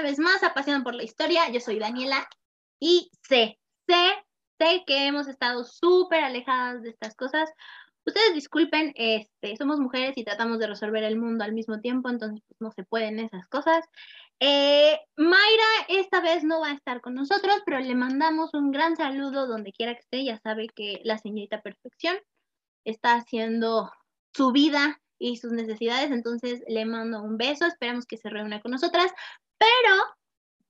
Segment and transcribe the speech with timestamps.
[0.00, 1.50] una vez más apasionado por la historia.
[1.50, 2.26] Yo soy Daniela
[2.80, 4.24] y sé, sé,
[4.58, 7.50] sé que hemos estado súper alejadas de estas cosas.
[8.06, 12.42] Ustedes disculpen, este, somos mujeres y tratamos de resolver el mundo al mismo tiempo, entonces
[12.48, 13.84] pues, no se pueden esas cosas.
[14.40, 18.96] Eh, Mayra esta vez no va a estar con nosotros, pero le mandamos un gran
[18.96, 20.24] saludo donde quiera que esté.
[20.24, 22.16] Ya sabe que la señorita Perfección
[22.84, 23.92] está haciendo
[24.32, 28.70] su vida y sus necesidades, entonces le mando un beso, esperamos que se reúna con
[28.70, 29.12] nosotras,
[29.60, 29.94] pero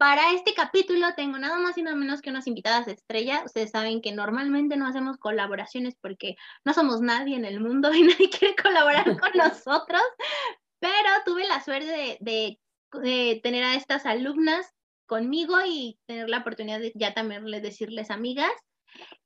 [0.01, 3.43] para este capítulo tengo nada más y nada menos que unas invitadas de estrella.
[3.45, 8.03] Ustedes saben que normalmente no hacemos colaboraciones porque no somos nadie en el mundo y
[8.03, 10.03] nadie quiere colaborar con nosotros,
[10.81, 12.59] pero tuve la suerte de,
[13.43, 14.67] tener a estas alumnas
[15.07, 18.51] conmigo y tener la oportunidad de ya también decirles amigas.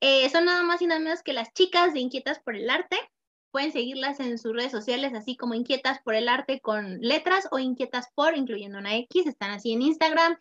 [0.01, 2.99] Eh, son nada más y nada menos que las chicas de Inquietas por el Arte.
[3.55, 7.61] Pueden seguirlas en sus redes sociales, así como Inquietas por el Arte con letras o
[7.61, 9.29] Inquietas por, incluyendo una X.
[9.29, 10.37] Están así en Instagram,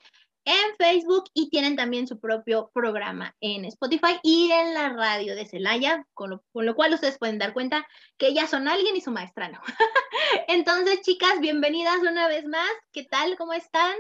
[0.46, 5.46] en Facebook y tienen también su propio programa en Spotify y en la radio de
[5.46, 7.86] Celaya, con lo, cual ustedes pueden dar cuenta
[8.18, 9.62] que ellas son alguien y su maestra no.
[10.48, 12.72] Entonces, chicas, bienvenidas una vez más.
[12.92, 13.38] ¿Qué tal?
[13.38, 13.94] ¿Cómo están?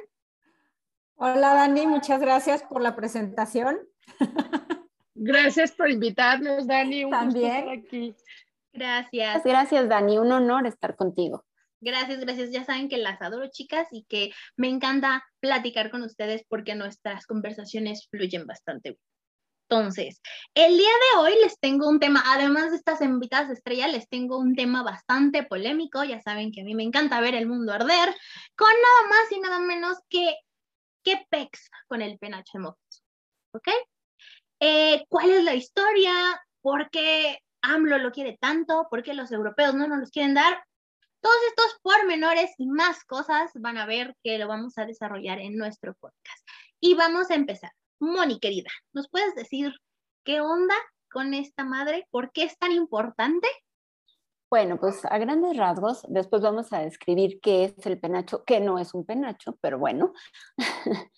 [1.17, 3.77] Hola, Dani, muchas gracias por la presentación.
[5.15, 7.05] Gracias por invitarnos, Dani.
[7.05, 7.69] Un También.
[7.69, 8.15] aquí.
[8.73, 9.43] Gracias.
[9.43, 10.17] Gracias, Dani.
[10.17, 11.45] Un honor estar contigo.
[11.79, 12.49] Gracias, gracias.
[12.51, 17.25] Ya saben que las adoro, chicas, y que me encanta platicar con ustedes porque nuestras
[17.27, 18.97] conversaciones fluyen bastante
[19.69, 20.21] Entonces,
[20.55, 24.37] el día de hoy les tengo un tema, además de estas invitadas estrella, les tengo
[24.37, 26.03] un tema bastante polémico.
[26.03, 28.15] Ya saben que a mí me encanta ver el mundo arder,
[28.55, 30.35] con nada más y nada menos que
[31.03, 32.67] qué pex con el penacho de
[33.51, 33.67] ¿Ok?
[34.61, 36.13] Eh, ¿Cuál es la historia?
[36.61, 40.63] ¿Por qué AMLO lo quiere tanto, por qué los europeos no nos los quieren dar.
[41.21, 45.57] Todos estos pormenores y más cosas van a ver que lo vamos a desarrollar en
[45.57, 46.47] nuestro podcast.
[46.79, 47.71] Y vamos a empezar.
[47.99, 49.73] Moni, querida, ¿nos puedes decir
[50.25, 50.75] qué onda
[51.09, 52.05] con esta madre?
[52.11, 53.47] ¿Por qué es tan importante?
[54.49, 58.77] Bueno, pues a grandes rasgos, después vamos a describir qué es el penacho, que no
[58.77, 60.13] es un penacho, pero bueno.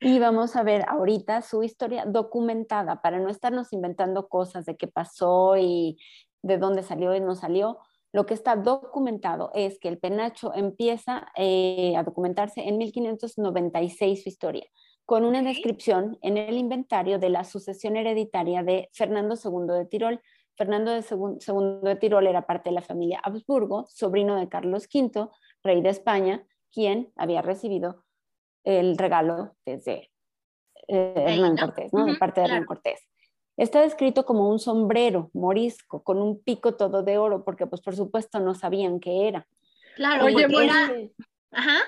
[0.00, 4.86] y vamos a ver ahorita su historia documentada para no estarnos inventando cosas de qué
[4.86, 5.98] pasó y
[6.42, 7.78] de dónde salió y no salió.
[8.12, 14.28] Lo que está documentado es que el penacho empieza eh, a documentarse en 1596 su
[14.28, 14.66] historia,
[15.04, 20.20] con una descripción en el inventario de la sucesión hereditaria de Fernando II de Tirol.
[20.56, 25.28] Fernando II de Tirol era parte de la familia Habsburgo, sobrino de Carlos V,
[25.64, 28.04] rey de España, quien había recibido
[28.68, 30.10] el regalo desde
[30.88, 32.04] eh, Hernán Cortés, ¿no?
[32.04, 33.00] de parte de Hernán Cortés.
[33.56, 37.96] Está descrito como un sombrero morisco con un pico todo de oro, porque pues por
[37.96, 39.48] supuesto no sabían qué era.
[39.96, 40.92] Claro, Oye, era...
[41.50, 41.78] Ajá.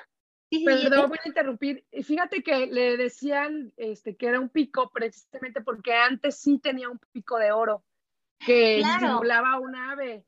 [0.64, 1.84] Perdón, voy a interrumpir.
[2.02, 6.98] Fíjate que le decían este, que era un pico precisamente porque antes sí tenía un
[7.12, 7.84] pico de oro
[8.44, 10.24] que simulaba un ave.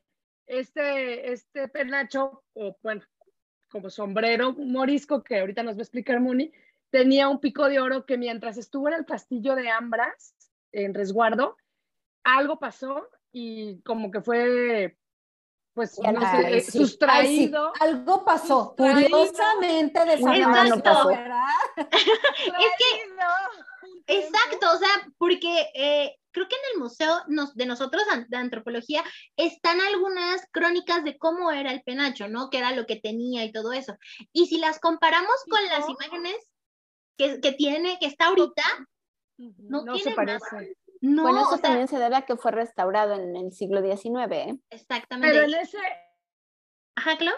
[0.47, 3.03] Este, este penacho, o bueno,
[3.72, 6.53] como sombrero morisco, que ahorita nos va a explicar Moni,
[6.91, 10.34] tenía un pico de oro que mientras estuvo en el castillo de Ambras,
[10.71, 11.56] en resguardo,
[12.22, 14.97] algo pasó y como que fue
[15.75, 15.99] pues
[16.71, 17.72] sustraído.
[17.81, 18.75] Algo pasó.
[18.77, 20.19] Curiosamente de
[20.82, 21.11] pasó.
[21.11, 21.87] es
[22.78, 27.20] que exacto, o sea, porque eh, creo que en el museo
[27.54, 29.04] de nosotros de antropología
[29.37, 32.50] están algunas crónicas de cómo era el penacho, ¿no?
[32.50, 33.97] Que era lo que tenía y todo eso.
[34.32, 36.37] Y si las comparamos con las imágenes
[37.16, 38.62] que, que tiene, que está ahorita,
[39.37, 40.76] no, se parece.
[41.00, 44.32] No, bueno, eso también se debe a que fue restaurado en el siglo XIX.
[44.32, 44.59] ¿eh?
[44.70, 45.37] Exactamente.
[45.37, 45.78] Pero en ese...
[46.94, 47.37] Ajá, claro.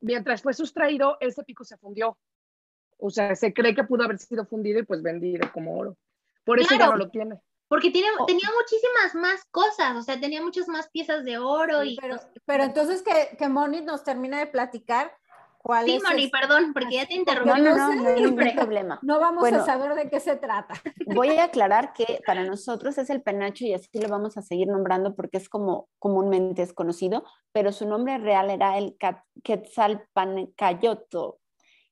[0.00, 2.18] Mientras fue sustraído, ese pico se fundió.
[2.98, 5.96] O sea, se cree que pudo haber sido fundido y pues vendido como oro.
[6.44, 7.40] Por eso ya no lo tiene.
[7.70, 8.26] Porque tiene, oh.
[8.26, 11.96] tenía muchísimas más cosas, o sea, tenía muchas más piezas de oro y...
[11.96, 15.12] Pero, pero entonces que, que Moni nos termine de platicar
[15.62, 17.50] ¿Cuál sí, Moni, perdón, porque ya te interrumpí.
[17.50, 18.98] No, no, no, no hay ningún problema.
[19.02, 20.72] No vamos a saber de qué se trata.
[21.14, 24.68] Voy a aclarar que para nosotros es el penacho y así lo vamos a seguir
[24.68, 28.96] nombrando porque es como comúnmente es conocido, pero su nombre real era el
[29.42, 31.39] Quetzalpancayoto,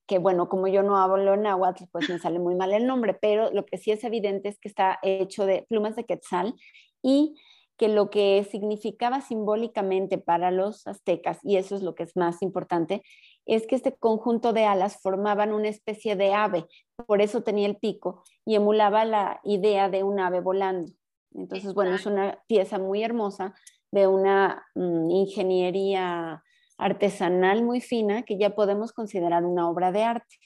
[0.08, 3.52] que bueno, como yo no hablo náhuatl, pues me sale muy mal el nombre, pero
[3.52, 6.54] lo que sí es evidente es que está hecho de plumas de quetzal
[7.02, 7.36] y
[7.76, 12.42] que lo que significaba simbólicamente para los aztecas, y eso es lo que es más
[12.42, 13.02] importante,
[13.44, 16.66] es que este conjunto de alas formaban una especie de ave,
[17.06, 20.90] por eso tenía el pico y emulaba la idea de un ave volando.
[21.34, 23.54] Entonces, bueno, es una pieza muy hermosa
[23.92, 26.42] de una mm, ingeniería
[26.78, 30.36] artesanal muy fina que ya podemos considerar una obra de arte.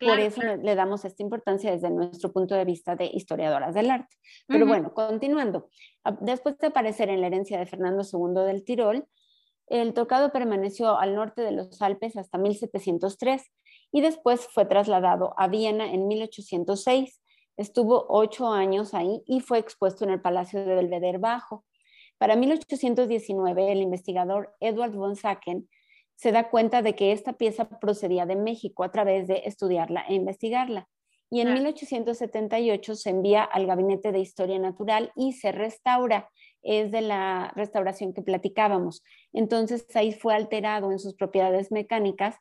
[0.00, 4.16] Por eso le, damos esta importancia desde nuestro punto de vista de historiadoras del arte.
[4.48, 5.68] Pero bueno, continuando.
[6.20, 9.06] Después de aparecer en la herencia de Fernando II del Tirol,
[9.68, 13.42] el tocado permaneció al norte de los Alpes hasta 1703
[13.92, 17.22] y después fue trasladado a Viena en 1806.
[17.56, 21.64] Estuvo ocho años ahí y fue expuesto en el Palacio de Belvedere Bajo.
[22.18, 25.68] Para 1819, el investigador Edward von Sacken
[26.22, 30.14] se da cuenta de que esta pieza procedía de México a través de estudiarla e
[30.14, 30.88] investigarla.
[31.28, 36.30] Y en 1878 se envía al Gabinete de Historia Natural y se restaura.
[36.62, 39.02] Es de la restauración que platicábamos.
[39.32, 42.36] Entonces ahí fue alterado en sus propiedades mecánicas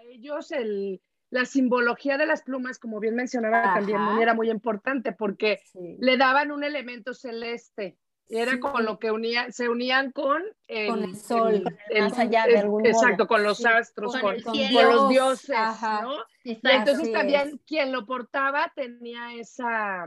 [0.08, 5.60] ellos el, la simbología de las plumas, como bien mencionaba también, era muy importante porque
[5.98, 7.98] le daban un elemento celeste.
[8.28, 11.62] Era con lo que unía, se unían con el, sol,
[11.96, 15.56] más allá de algún Exacto, con los astros, con, los dioses,
[16.02, 16.16] ¿no?
[16.44, 20.06] entonces también quien lo portaba tenía esa,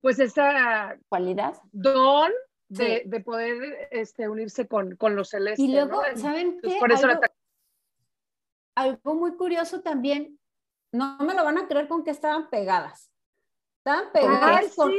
[0.00, 2.30] pues esa cualidad, don
[2.68, 5.68] de, de poder este, unirse con, con los celestes.
[5.68, 6.78] Y luego, ¿saben qué?
[8.74, 10.38] algo muy curioso también,
[10.92, 13.11] no me lo van a creer con que estaban pegadas
[13.84, 14.92] están pegadas con,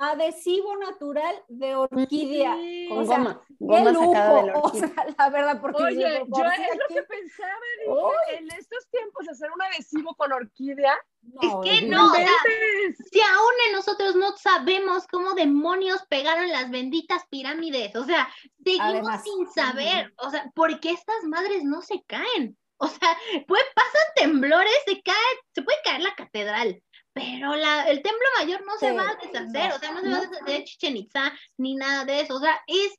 [0.00, 2.56] adhesivo, natural de orquídea.
[2.88, 4.62] con goma, goma sacada de la orquídea.
[4.62, 7.52] O sea, la verdad, porque Oye, yo, es lo que pensaba,
[7.84, 10.96] dije, en estos tiempos hacer un adhesivo con orquídea.
[11.22, 17.24] No, es que no, si aún en nosotros no sabemos cómo demonios pegaron las benditas
[17.28, 18.28] pirámides, o sea,
[18.64, 22.56] seguimos sin saber, o sea, ¿por qué estas madres no se caen?
[22.82, 25.14] O sea, pues pasan temblores, se cae,
[25.54, 26.82] se puede caer la catedral,
[27.20, 30.16] pero la, el templo mayor no se va a deshacer, o sea, no se va
[30.16, 32.98] a deshacer de Chichen Itza ni nada de eso, o sea, es,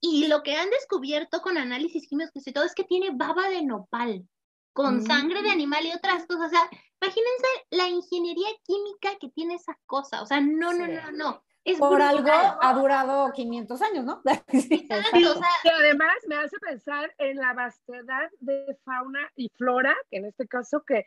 [0.00, 3.62] y lo que han descubierto con análisis químicos y todo es que tiene baba de
[3.62, 4.26] nopal,
[4.72, 5.52] con sangre de mm.
[5.52, 6.70] animal y otras cosas, o sea,
[7.02, 11.44] imagínense la ingeniería química que tiene esa cosa, o sea, no, no, no, no.
[11.64, 14.22] Es Por algo ha durado 500 años, ¿no?
[14.52, 20.48] y además me hace pensar en la vastedad de fauna y flora, que en este
[20.48, 21.04] caso que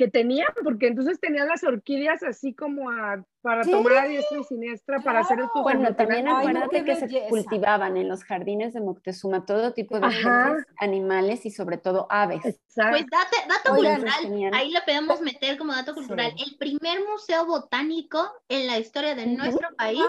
[0.00, 2.90] que tenían, porque entonces tenían las orquídeas así como
[3.42, 7.96] para tomar a diestra y siniestra para hacer estos Bueno, también acuérdate que se cultivaban
[7.96, 10.08] en los jardines de Moctezuma todo tipo de
[10.78, 12.42] animales y sobre todo aves.
[12.42, 16.32] Pues dato, cultural, ahí lo podemos meter como dato cultural.
[16.38, 20.04] El primer museo botánico en la historia de nuestro país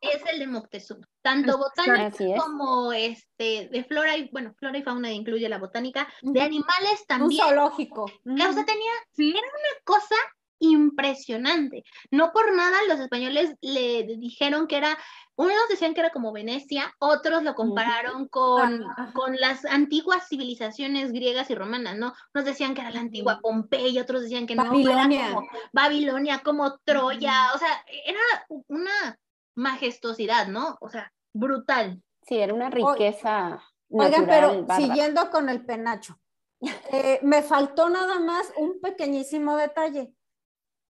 [0.00, 1.06] es el de Moctezuma.
[1.20, 6.40] Tanto botánica como este de flora y bueno, flora y fauna incluye la botánica, de
[6.40, 7.42] animales también.
[7.42, 8.04] Un zoológico.
[8.04, 10.14] O sea, tenía, era una cosa
[10.58, 11.84] impresionante.
[12.10, 14.98] No por nada los españoles le dijeron que era,
[15.36, 18.84] unos decían que era como Venecia, otros lo compararon con,
[19.14, 22.14] con las antiguas civilizaciones griegas y romanas, ¿no?
[22.34, 25.34] Unos decían que era la antigua Pompeya, otros decían que no, Babilonia.
[25.34, 28.20] como Babilonia, como Troya, o sea, era
[28.68, 29.18] una
[29.54, 30.76] majestuosidad, ¿no?
[30.80, 32.02] O sea, brutal.
[32.22, 33.62] Sí, era una riqueza.
[33.90, 36.18] Oigan, pero siguiendo con el penacho,
[36.60, 40.12] eh, me faltó nada más un pequeñísimo detalle.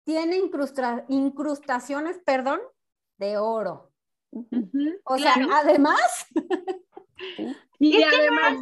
[0.07, 0.37] Tiene
[1.09, 2.61] incrustaciones, perdón,
[3.17, 3.91] de oro.
[5.03, 6.27] O sea, además.
[7.77, 8.53] y además,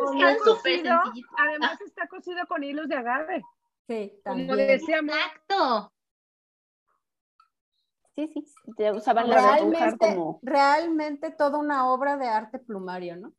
[0.65, 1.03] está
[1.37, 3.43] además está cosido con hilos de agave.
[3.87, 4.47] Sí, también.
[4.47, 5.15] Como decíamos.
[5.15, 5.93] Exacto.
[8.15, 10.39] Sí, sí, usaban realmente, como...
[10.41, 13.33] Realmente toda una obra de arte plumario, ¿no?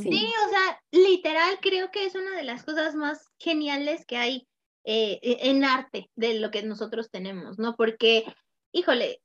[0.00, 0.34] Sí.
[0.46, 4.48] o sea, literal creo que es una de las cosas más geniales que hay
[4.84, 7.76] eh, e, en arte de lo que nosotros tenemos, ¿no?
[7.76, 8.24] Porque,
[8.72, 9.22] híjole,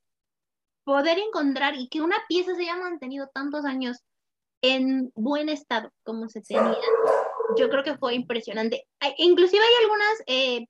[0.84, 3.98] poder encontrar y que una pieza se haya mantenido tantos años
[4.62, 6.78] en buen estado como se tenía,
[7.58, 8.88] yo creo que fue impresionante.
[9.18, 10.66] Inclusive hay algunas, eh,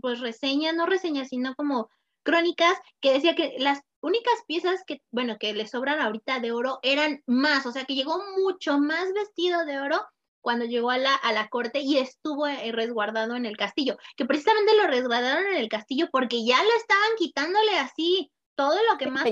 [0.00, 1.90] pues reseñas, no reseñas, sino como
[2.22, 6.78] crónicas que decía que las únicas piezas que, bueno, que le sobran ahorita de oro
[6.82, 10.04] eran más, o sea, que llegó mucho más vestido de oro
[10.44, 14.26] cuando llegó a la, a la corte y estuvo eh, resguardado en el castillo, que
[14.26, 19.06] precisamente lo resguardaron en el castillo porque ya lo estaban quitándole así todo lo que
[19.10, 19.24] más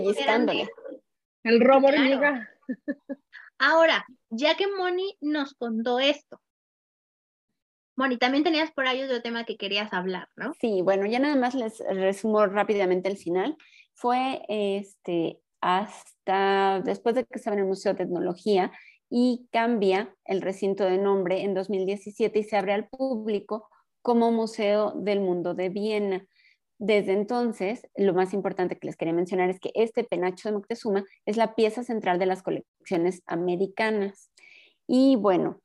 [1.45, 2.41] El robo claro.
[3.59, 6.41] Ahora, ya que Moni nos contó esto,
[7.95, 10.55] Moni, también tenías por ahí otro tema que querías hablar, ¿no?
[10.59, 13.55] Sí, bueno, ya nada más les resumo rápidamente el final.
[13.93, 18.73] Fue este, hasta después de que estaba en el Museo de Tecnología,
[19.15, 23.69] y cambia el recinto de nombre en 2017 y se abre al público
[24.01, 26.27] como Museo del Mundo de Viena.
[26.79, 31.05] Desde entonces, lo más importante que les quería mencionar es que este penacho de Moctezuma
[31.27, 34.31] es la pieza central de las colecciones americanas.
[34.87, 35.61] Y bueno,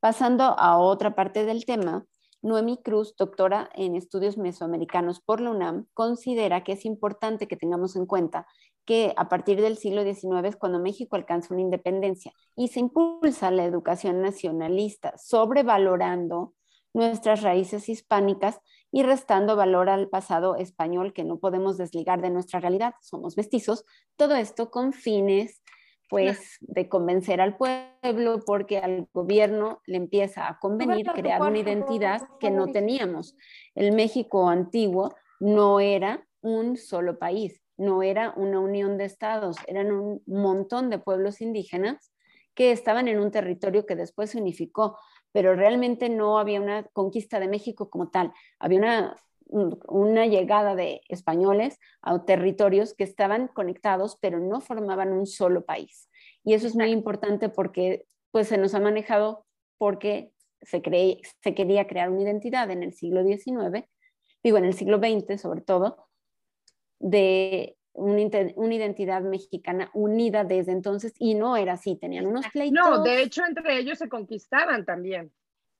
[0.00, 2.06] pasando a otra parte del tema,
[2.40, 7.94] Noemi Cruz, doctora en estudios mesoamericanos por la UNAM, considera que es importante que tengamos
[7.94, 8.46] en cuenta
[8.86, 13.50] que a partir del siglo XIX es cuando México alcanza una independencia y se impulsa
[13.50, 16.54] la educación nacionalista, sobrevalorando
[16.94, 22.60] nuestras raíces hispánicas y restando valor al pasado español que no podemos desligar de nuestra
[22.60, 23.84] realidad, somos mestizos,
[24.16, 25.62] todo esto con fines
[26.08, 32.22] pues de convencer al pueblo porque al gobierno le empieza a convenir crear una identidad
[32.38, 33.36] que no teníamos.
[33.74, 39.92] El México antiguo no era un solo país, no era una unión de estados, eran
[39.92, 42.12] un montón de pueblos indígenas
[42.54, 44.98] que estaban en un territorio que después se unificó,
[45.32, 49.16] pero realmente no había una conquista de México como tal, había una,
[49.48, 56.08] una llegada de españoles a territorios que estaban conectados, pero no formaban un solo país.
[56.42, 59.44] Y eso es muy importante porque pues se nos ha manejado
[59.78, 60.82] porque se,
[61.42, 63.84] se quería crear una identidad en el siglo XIX,
[64.42, 66.05] digo en el siglo XX sobre todo,
[66.98, 72.74] de una, identidad mexicana unida desde entonces y no era así, tenían unos pleitos.
[72.74, 75.32] No, de hecho entre ellos se conquistaban también.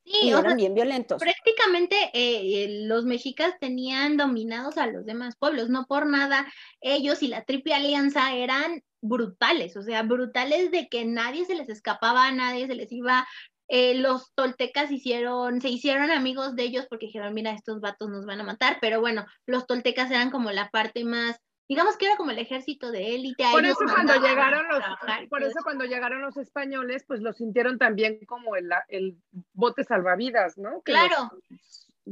[0.04, 1.20] Sí, eran bien violentos.
[1.20, 6.46] Prácticamente eh, eh, los mexicas tenían dominados a los demás pueblos, no por nada
[6.80, 11.68] ellos y la Triple Alianza eran brutales, o sea, brutales de que nadie se les
[11.68, 13.26] escapaba, nadie se les iba
[13.68, 18.25] eh, los toltecas hicieron, se hicieron amigos de ellos porque dijeron, mira, estos vatos nos
[18.25, 22.16] van a matar, pero bueno, los toltecas eran como la parte más, digamos que era
[22.16, 23.44] como el ejército de élite.
[23.50, 24.85] Por eso cuando llegaron los,
[25.28, 29.16] por eso cuando llegaron los españoles, pues lo sintieron también como el, el
[29.52, 30.80] bote salvavidas, ¿no?
[30.82, 31.32] claro.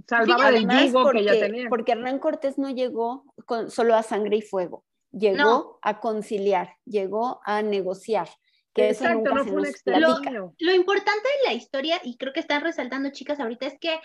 [0.09, 1.69] salvaba del yugo que ya tenían.
[1.69, 7.41] Porque Hernán Cortés no llegó con, solo a sangre y fuego, llegó a conciliar, llegó
[7.45, 8.29] a negociar
[8.75, 10.21] que Exacto, no fue lo,
[10.59, 14.01] lo, importante de la historia, y creo que están resaltando chicas ahorita, es que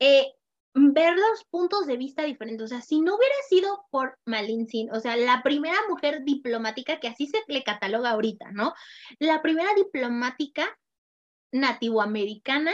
[0.00, 0.26] eh,
[0.74, 2.64] ver los puntos de vista diferentes.
[2.64, 7.08] O sea, si no hubiera sido por Malintzin, o sea, la primera mujer diplomática, que
[7.08, 8.74] así se le cataloga ahorita, ¿no?
[9.18, 10.78] La primera diplomática
[11.52, 12.72] nativoamericana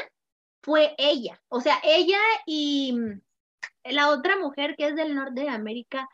[0.62, 1.42] fue ella.
[1.48, 2.96] O sea, ella y
[3.84, 6.08] la otra mujer que es del norte de América,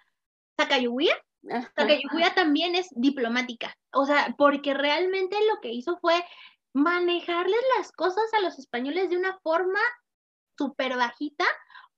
[1.47, 6.25] Sacayuguía, Sacayuguía también es diplomática, o sea, porque realmente lo que hizo fue
[6.73, 9.81] manejarles las cosas a los españoles de una forma
[10.57, 11.45] súper bajita,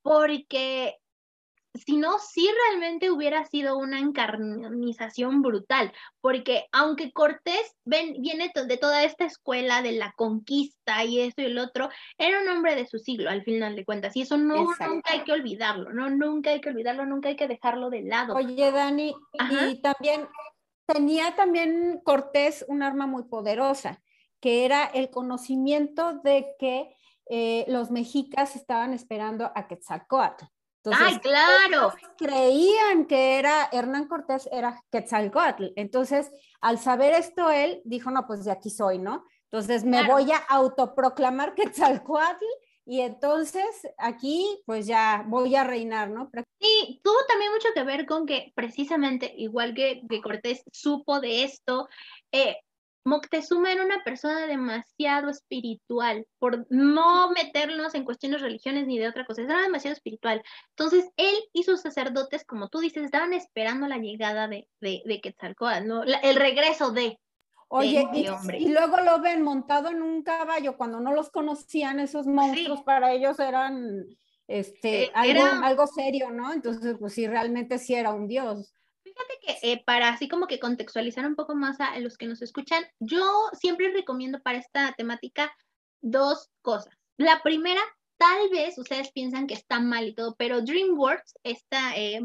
[0.03, 0.97] porque
[1.79, 9.05] si no, sí realmente hubiera sido una encarnización brutal, porque aunque Cortés viene de toda
[9.05, 12.99] esta escuela de la conquista y esto y el otro, era un hombre de su
[12.99, 16.61] siglo al final de cuentas, y eso no, nunca hay que olvidarlo, no, nunca hay
[16.61, 18.35] que olvidarlo, nunca hay que dejarlo de lado.
[18.35, 19.15] Oye, Dani,
[19.69, 20.29] y también
[20.87, 24.03] tenía también Cortés un arma muy poderosa,
[24.41, 26.97] que era el conocimiento de que
[27.29, 30.45] eh, los mexicas estaban esperando a Quetzalcoatl.
[30.93, 31.93] ¡Ay, claro!
[32.17, 35.67] Creían que era Hernán Cortés, era Quetzalcoatl.
[35.77, 39.25] Entonces, al saber esto, él dijo, no, pues de aquí soy, ¿no?
[39.51, 42.45] Entonces, me voy a autoproclamar Quetzalcoatl
[42.89, 43.65] y entonces
[43.99, 46.31] aquí, pues ya voy a reinar, ¿no?
[46.61, 51.43] Sí, tuvo también mucho que ver con que precisamente, igual que, que Cortés supo de
[51.43, 51.89] esto,
[52.31, 52.59] eh,
[53.07, 59.25] Moctezuma era una persona demasiado espiritual, por no meternos en cuestiones religiones ni de otra
[59.25, 60.43] cosa, era demasiado espiritual.
[60.71, 65.21] Entonces, él y sus sacerdotes, como tú dices, estaban esperando la llegada de, de, de
[65.21, 66.03] Quetzalcóatl, ¿no?
[66.03, 67.21] el regreso de...
[67.69, 72.27] Oye, y, y, luego lo ven montado en un caballo, cuando no los conocían, esos
[72.27, 74.07] monstruos para ellos eran
[74.49, 76.53] este, eh, algo, algo serio, ¿no?
[76.53, 78.73] Entonces, pues sí, realmente sí era un dios.
[79.17, 82.43] Fíjate que eh, para así como que contextualizar un poco más a los que nos
[82.43, 85.55] escuchan, yo siempre recomiendo para esta temática
[86.03, 86.95] dos cosas.
[87.17, 87.81] La primera,
[88.19, 92.21] tal vez ustedes piensan que está mal y todo, pero DreamWorks, esta eh,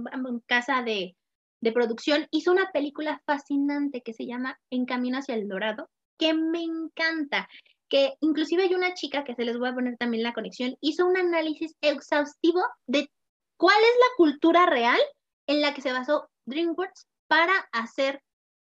[0.45, 1.15] casa de,
[1.61, 6.33] de producción, hizo una película fascinante que se llama En Camino hacia el Dorado, que
[6.33, 7.47] me encanta,
[7.87, 11.07] que inclusive hay una chica que se les voy a poner también la conexión, hizo
[11.07, 13.09] un análisis exhaustivo de
[13.57, 14.99] cuál es la cultura real
[15.47, 18.21] en la que se basó DreamWorks para hacer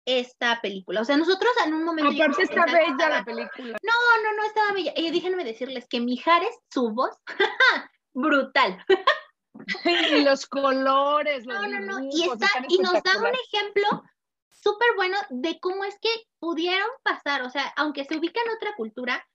[0.06, 1.02] esta película.
[1.02, 2.12] O sea, nosotros en un momento...
[2.12, 3.78] Aparte está bella la película.
[3.84, 4.94] No, no, no estaba bella.
[4.96, 7.16] Y déjenme decirles que Mijares, su voz,
[8.14, 8.84] brutal.
[10.12, 12.10] y los colores, los No, no, no.
[12.12, 14.04] Y, está, y nos da un ejemplo
[14.50, 16.10] súper bueno de cómo es que
[16.40, 19.26] pudieron pasar, o sea, aunque se ubica en otra cultura,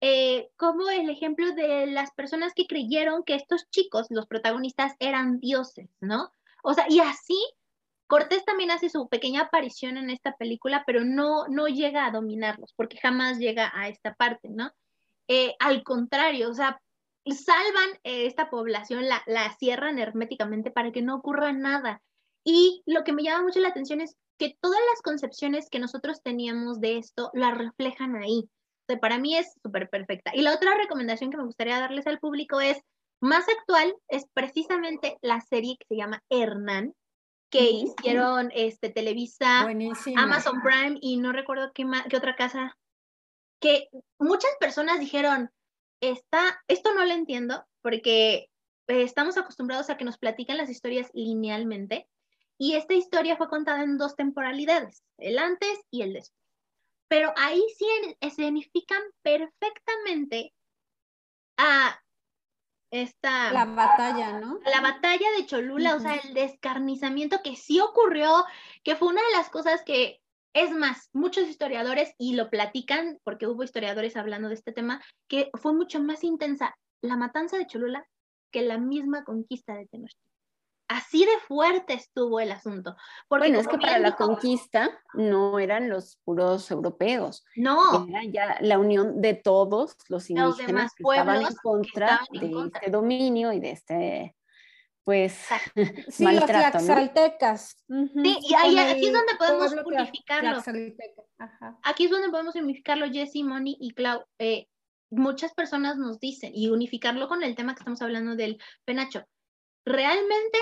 [0.00, 5.40] eh, como el ejemplo de las personas que creyeron que estos chicos, los protagonistas, eran
[5.40, 6.30] dioses, ¿no?
[6.62, 7.38] O sea, y así
[8.06, 12.72] Cortés también hace su pequeña aparición en esta película, pero no, no llega a dominarlos,
[12.76, 14.70] porque jamás llega a esta parte, ¿no?
[15.28, 16.80] Eh, al contrario, o sea,
[17.26, 22.00] salvan eh, esta población, la, la cierran herméticamente para que no ocurra nada.
[22.44, 26.22] Y lo que me llama mucho la atención es que todas las concepciones que nosotros
[26.22, 28.48] teníamos de esto las reflejan ahí.
[28.88, 30.30] O para mí es súper perfecta.
[30.34, 32.78] Y la otra recomendación que me gustaría darles al público es,
[33.20, 36.94] más actual, es precisamente la serie que se llama Hernán,
[37.50, 39.66] que hicieron este, Televisa,
[40.16, 42.76] Amazon Prime y no recuerdo qué, qué otra casa,
[43.60, 43.88] que
[44.18, 45.50] muchas personas dijeron,
[46.00, 48.48] está, esto no lo entiendo porque
[48.88, 52.08] estamos acostumbrados a que nos platican las historias linealmente
[52.58, 56.36] y esta historia fue contada en dos temporalidades, el antes y el después.
[57.08, 57.86] Pero ahí sí
[58.20, 60.52] escenifican perfectamente
[61.56, 62.00] a
[63.02, 63.52] esta...
[63.52, 64.58] La batalla, ¿no?
[64.64, 68.44] La batalla de Cholula, o sea, el descarnizamiento que sí ocurrió,
[68.82, 70.20] que fue una de las cosas que,
[70.52, 75.50] es más, muchos historiadores, y lo platican, porque hubo historiadores hablando de este tema, que
[75.54, 78.06] fue mucho más intensa la matanza de Cholula
[78.50, 80.25] que la misma conquista de Tenochtitlan.
[80.88, 82.96] Así de fuerte estuvo el asunto.
[83.28, 87.44] Porque bueno, es que para la conquista no eran los puros europeos.
[87.56, 88.06] No.
[88.08, 93.52] Era ya la unión de todos los indígenas que estaban en contra de este dominio
[93.52, 94.36] y de este,
[95.02, 95.38] pues,
[96.08, 97.84] sí, maltrato, los tlaxaltecas.
[97.88, 100.62] Sí, y ahí, aquí es donde podemos unificarlo.
[101.82, 104.24] Aquí es donde podemos unificarlo, Jesse, Moni y Clau.
[104.38, 104.68] Eh,
[105.10, 109.24] muchas personas nos dicen, y unificarlo con el tema que estamos hablando del penacho
[109.86, 110.58] realmente,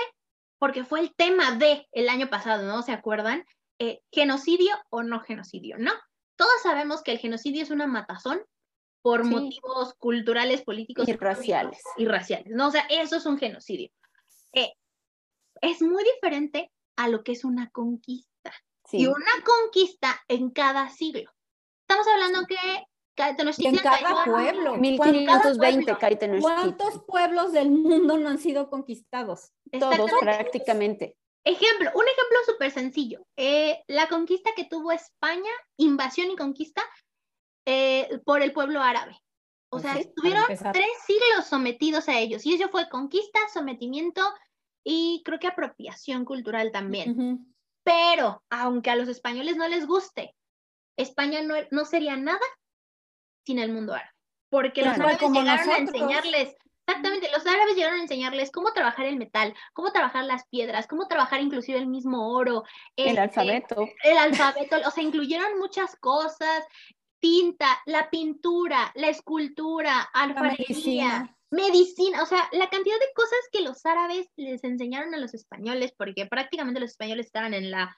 [0.59, 2.81] porque fue el tema de el año pasado, ¿no?
[2.83, 3.43] ¿Se acuerdan?
[3.79, 5.91] Eh, genocidio o no genocidio, ¿no?
[6.37, 8.41] Todos sabemos que el genocidio es una matazón
[9.01, 11.81] por motivos culturales, políticos y raciales.
[11.97, 12.67] Y raciales, ¿no?
[12.67, 13.91] O sea, eso es un genocidio.
[14.53, 14.73] Eh,
[15.61, 18.53] es muy diferente a lo que es una conquista.
[18.91, 21.31] Y una conquista en cada siglo.
[21.81, 22.57] Estamos hablando que
[23.17, 24.77] en cada pueblo.
[24.77, 25.97] 1520
[26.41, 29.51] ¿Cuántos pueblos del mundo no han sido conquistados?
[29.79, 31.17] Todos prácticamente.
[31.43, 33.25] Ejemplo, un ejemplo súper sencillo.
[33.37, 36.81] Eh, la conquista que tuvo España, invasión y conquista
[37.65, 39.21] eh, por el pueblo árabe.
[39.69, 42.45] O sea, estuvieron tres siglos sometidos a ellos.
[42.45, 44.21] Y eso fue conquista, sometimiento
[44.83, 47.55] y creo que apropiación cultural también.
[47.83, 50.35] Pero, aunque a los españoles no les guste,
[50.97, 52.39] España no, no sería nada
[53.45, 54.11] sin el mundo árabe.
[54.49, 56.55] Porque los árabes llegaron a enseñarles,
[56.87, 61.07] exactamente, los árabes llegaron a enseñarles cómo trabajar el metal, cómo trabajar las piedras, cómo
[61.07, 62.63] trabajar inclusive el mismo oro.
[62.95, 63.87] El este, alfabeto.
[64.03, 66.65] El alfabeto, o sea, incluyeron muchas cosas,
[67.19, 71.31] tinta, la pintura, la escultura, alfarería.
[71.51, 72.21] Medicina.
[72.21, 76.25] o sea, la cantidad de cosas que los árabes les enseñaron a los españoles, porque
[76.25, 77.97] prácticamente los españoles estaban en la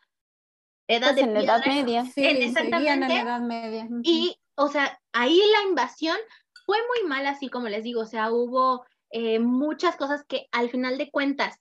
[0.87, 2.05] edad, pues de en la edad media.
[2.05, 2.93] Sí, exactamente.
[2.93, 3.87] En la edad media.
[4.03, 6.17] Y o sea, ahí la invasión
[6.65, 10.69] fue muy mala, así como les digo, o sea, hubo eh, muchas cosas que al
[10.69, 11.55] final de cuentas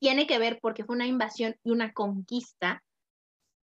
[0.00, 2.82] tiene que ver porque fue una invasión y una conquista,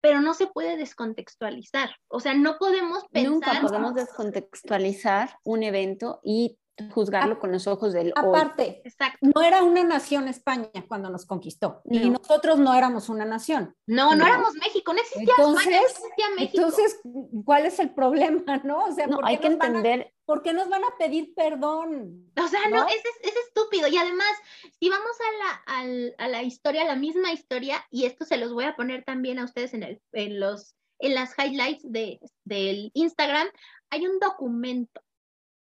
[0.01, 1.95] pero no se puede descontextualizar.
[2.07, 3.31] O sea, no podemos pensar.
[3.31, 6.57] Nunca podemos descontextualizar un evento y
[6.93, 8.83] juzgarlo con los ojos del Aparte,
[9.21, 13.75] no era una nación España cuando nos conquistó, y nosotros no éramos una nación.
[13.87, 16.53] No, no, éramos México, no existía entonces, España, no existía México.
[16.55, 16.99] Entonces,
[17.45, 18.85] ¿cuál es el problema, no?
[18.85, 20.11] O sea, hay que entender...
[20.25, 22.31] ¿Por qué nos van a pedir perdón?
[22.35, 23.87] O sea, no, es, es, estúpido.
[23.87, 24.31] Y además,
[24.79, 28.65] si vamos a la, a la historia, la misma historia, y esto se los voy
[28.65, 33.47] a poner también a ustedes en, el, en, los, en las highlights de, del Instagram,
[33.91, 34.99] hay un documento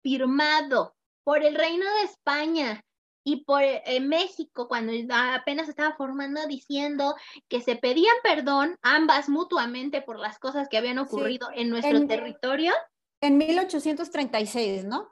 [0.02, 0.94] firmado
[1.30, 2.84] por el Reino de España
[3.22, 7.14] y por eh, México, cuando apenas estaba formando, diciendo
[7.48, 12.72] que se pedían perdón ambas mutuamente por las cosas que habían ocurrido en nuestro territorio.
[13.20, 15.08] En 1836, ¿no?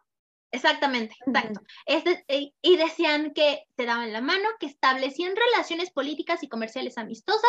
[0.50, 1.61] Exactamente, exacto.
[1.87, 6.98] Este, eh, y decían que se daban la mano, que establecían relaciones políticas y comerciales
[6.98, 7.44] amistosas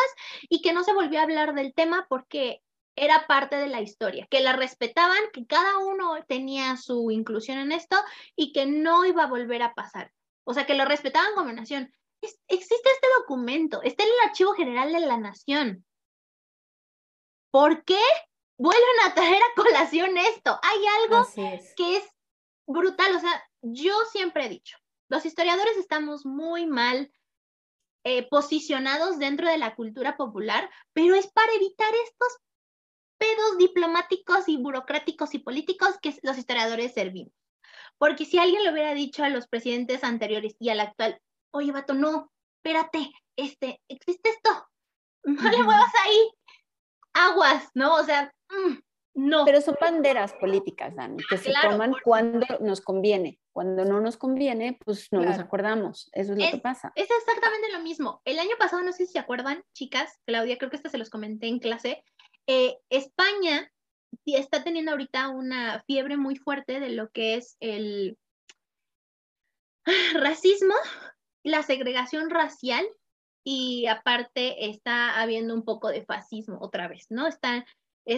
[0.47, 2.61] y que no se volvió a hablar del tema porque
[2.95, 7.71] era parte de la historia, que la respetaban, que cada uno tenía su inclusión en
[7.71, 7.95] esto
[8.35, 10.11] y que no iba a volver a pasar.
[10.43, 11.93] O sea, que lo respetaban como nación.
[12.21, 15.85] existe este documento, está en el Archivo General de la Nación.
[17.51, 18.01] ¿Por qué
[18.57, 20.59] vuelven a traer a colación esto?
[20.61, 21.27] Hay algo
[21.75, 22.03] que es
[22.67, 23.15] brutal.
[23.15, 24.77] O sea, yo siempre he dicho,
[25.09, 27.11] los historiadores estamos muy mal
[28.03, 32.37] eh, posicionados dentro de la cultura popular, pero es para evitar estos
[33.19, 37.33] pedos diplomáticos y burocráticos y políticos que los historiadores servimos.
[37.99, 41.93] Porque si alguien le hubiera dicho a los presidentes anteriores y al actual, oye, vato,
[41.93, 44.67] no, espérate, este, existe esto,
[45.23, 46.31] no le muevas ahí,
[47.13, 47.95] aguas, ¿no?
[47.95, 48.77] O sea, mm,
[49.15, 49.43] no.
[49.43, 53.39] Pero son banderas políticas, Dani, que se toman cuando nos conviene.
[53.51, 56.09] Cuando no nos conviene, pues no nos acordamos.
[56.13, 56.93] Eso es, lo que pasa.
[56.95, 58.21] Es exactamente lo mismo.
[58.23, 61.09] El año pasado, no sé si se acuerdan, chicas, Claudia, creo que esta se los
[61.09, 62.05] comenté en clase.
[62.51, 63.71] Eh, España
[64.25, 68.17] está teniendo ahorita una fiebre muy fuerte de lo que es el
[70.15, 70.73] racismo,
[71.43, 72.87] la segregación racial
[73.45, 77.27] y aparte está habiendo un poco de fascismo otra vez, ¿no?
[77.27, 77.65] Está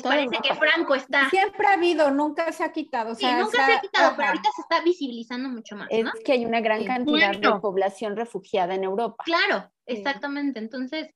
[0.02, 1.30] parece que Franco está.
[1.30, 3.14] Siempre ha habido, nunca se ha quitado.
[3.16, 5.90] sí, nunca se ha quitado, pero ahorita se está visibilizando mucho más.
[5.92, 9.24] Es que hay una gran cantidad de población refugiada en Europa.
[9.26, 10.60] Claro, exactamente.
[10.60, 11.14] Entonces,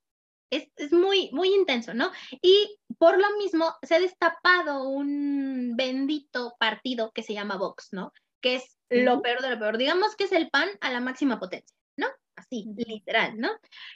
[0.58, 2.12] es, es, muy, muy intenso, ¿no?
[2.41, 8.12] Y por lo mismo se ha destapado un bendito partido que se llama Vox, ¿no?
[8.41, 9.78] Que es lo peor de lo peor.
[9.78, 12.08] Digamos que es el pan a la máxima potencia, ¿no?
[12.36, 13.50] así, literal, ¿no?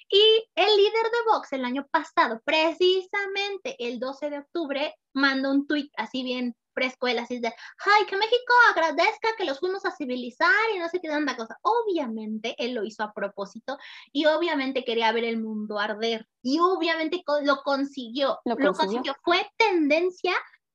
[0.10, 0.22] Y
[0.56, 5.92] el líder de Vox el año pasado, precisamente el 12 de octubre, mandó un tuit
[5.98, 10.50] así bien fresco, él así de, ay, que México agradezca que los fuimos a civilizar
[10.76, 11.58] y no sé qué tanta cosa.
[11.62, 13.78] Obviamente él lo hizo a propósito
[14.12, 18.40] y obviamente quería ver el mundo arder y obviamente lo consiguió.
[18.46, 18.72] Lo consiguió.
[18.72, 19.16] Lo consiguió.
[19.24, 20.34] Fue tendencia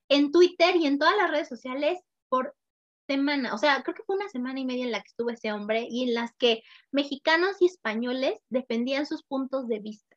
[0.08, 2.54] en Twitter y en todas las redes sociales por
[3.06, 5.52] semana, o sea, creo que fue una semana y media en la que estuvo ese
[5.52, 10.16] hombre y en las que mexicanos y españoles defendían sus puntos de vista.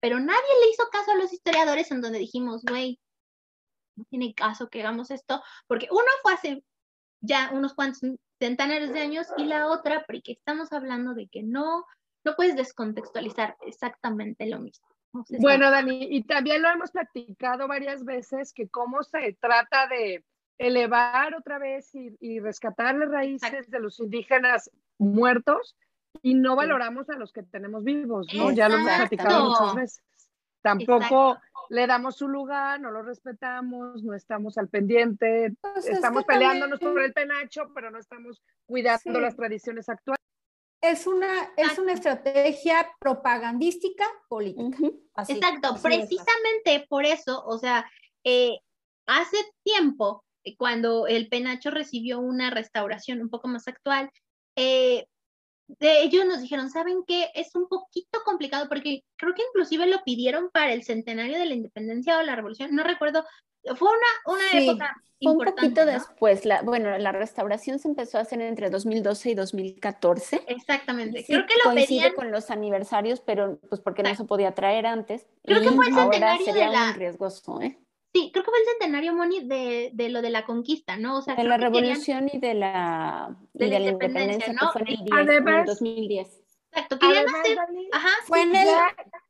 [0.00, 3.00] Pero nadie le hizo caso a los historiadores en donde dijimos, güey,
[3.96, 6.64] no tiene caso que hagamos esto, porque uno fue hace
[7.20, 8.00] ya unos cuantos
[8.38, 11.84] centenares de años y la otra, porque estamos hablando de que no,
[12.24, 14.86] no puedes descontextualizar exactamente lo mismo.
[15.40, 20.24] bueno, Dani, y también lo hemos platicado varias veces que cómo se trata de
[20.58, 25.76] elevar otra vez y, rescatar las raíces de los indígenas muertos
[26.22, 28.52] y no valoramos a los que tenemos vivos, ¿no?
[28.52, 30.02] Ya lo hemos platicado muchas veces.
[30.62, 36.78] Tampoco le damos su lugar, no lo respetamos, no estamos al pendiente, pues estamos peleándonos
[36.78, 40.20] por el penacho, pero no estamos cuidando las tradiciones actuales.
[40.82, 44.76] Es una, es una estrategia propagandística política.
[45.28, 47.88] Exacto, precisamente por eso, o sea,
[48.24, 48.58] eh,
[49.06, 54.10] hace tiempo eh, cuando el penacho recibió una restauración un poco más actual,
[54.56, 55.06] eh,
[55.78, 57.30] de ellos nos dijeron, ¿saben qué?
[57.34, 61.54] Es un poquito complicado porque creo que inclusive lo pidieron para el centenario de la
[61.54, 63.24] independencia o la revolución, no recuerdo,
[63.76, 68.40] fue una, una época un poquito después, la, bueno, la restauración se empezó a hacer
[68.40, 70.42] entre 2012 y 2014.
[70.48, 71.24] Exactamente.
[71.24, 75.26] Creo que lo coincide con los aniversarios, pero pues porque no se podía traer antes.
[75.44, 76.92] Creo que fue el ahora sería de la...
[76.92, 77.78] riesgoso, ¿eh?
[78.14, 81.18] Sí, creo que fue el centenario, Moni, de, de lo de la conquista, ¿no?
[81.18, 84.70] O sea, de la revolución y de la, de, la independencia, ¿no?
[84.72, 86.40] que fue en el, 10, en el 2010.
[86.72, 87.58] Exacto, querían hacer,
[87.92, 88.68] ajá, fue en el,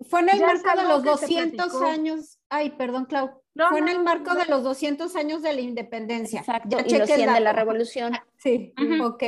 [0.08, 4.34] fue en el marco de los 200 años, ay, perdón, Clau, fue en el marco
[4.34, 6.40] de los 200 años de la independencia.
[6.40, 8.12] Exacto, y los 100 de la revolución.
[8.36, 9.22] Sí, ok.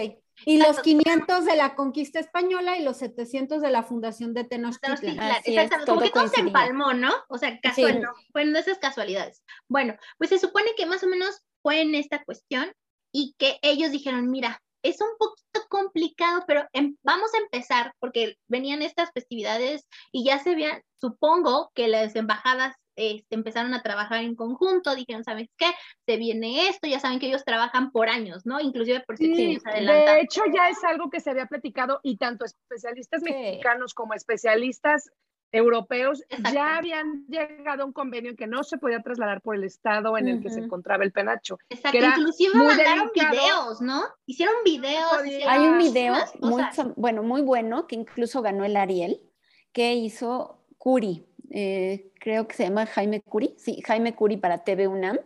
[0.47, 5.19] Y los 500 de la conquista española y los 700 de la fundación de Tenochtitlan.
[5.45, 7.13] Exactamente, como que todo se empalmó, ¿no?
[7.29, 8.13] O sea, casual, no.
[8.33, 9.43] Fueron esas casualidades.
[9.69, 12.73] Bueno, pues se supone que más o menos fue en esta cuestión
[13.13, 18.37] y que ellos dijeron, mira, es un poquito complicado, pero em, vamos a empezar porque
[18.49, 24.23] venían estas festividades y ya se veían, supongo que las embajadas este, empezaron a trabajar
[24.23, 25.67] en conjunto, dijeron, ¿sabes qué?
[26.07, 28.61] Se viene esto, ya saben que ellos trabajan por años, ¿no?
[28.61, 33.23] Inclusive por sí, De hecho, ya es algo que se había platicado y tanto especialistas
[33.23, 35.11] mexicanos como especialistas
[35.55, 39.63] europeos ya habían llegado a un convenio en que no se podía trasladar por el
[39.63, 41.59] estado en el que se encontraba el penacho.
[41.69, 44.03] Exacto, inclusive mandaron videos, ¿no?
[44.27, 45.13] Hicieron videos.
[45.47, 46.63] Hay un video muy,
[46.97, 49.21] bueno, muy bueno que incluso ganó el Ariel,
[49.73, 51.25] que hizo Curi,
[51.57, 55.21] eh, creo que se llama Jaime Curi, sí, Jaime Curi para TV UNAM,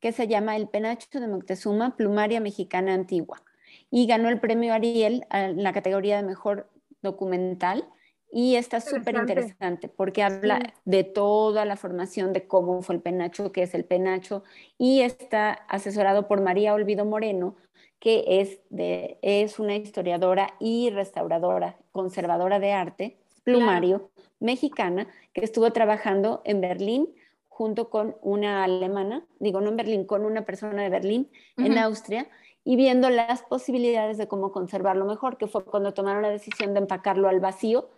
[0.00, 3.40] que se llama El Penacho de Moctezuma, Plumaria Mexicana Antigua.
[3.88, 6.68] y ganó el premio Ariel en la categoría de mejor
[7.02, 7.88] documental.
[8.32, 13.52] Y está súper interesante porque habla de toda la formación de cómo fue el penacho,
[13.52, 14.42] qué es el penacho,
[14.78, 17.56] y está asesorado por María Olvido Moreno,
[18.00, 25.72] que es, de, es una historiadora y restauradora, conservadora de arte, plumario, mexicana, que estuvo
[25.72, 27.14] trabajando en Berlín
[27.48, 32.28] junto con una alemana, digo no en Berlín, con una persona de Berlín, en Austria,
[32.64, 36.80] y viendo las posibilidades de cómo conservarlo mejor, que fue cuando tomaron la decisión de
[36.80, 37.90] empacarlo al vacío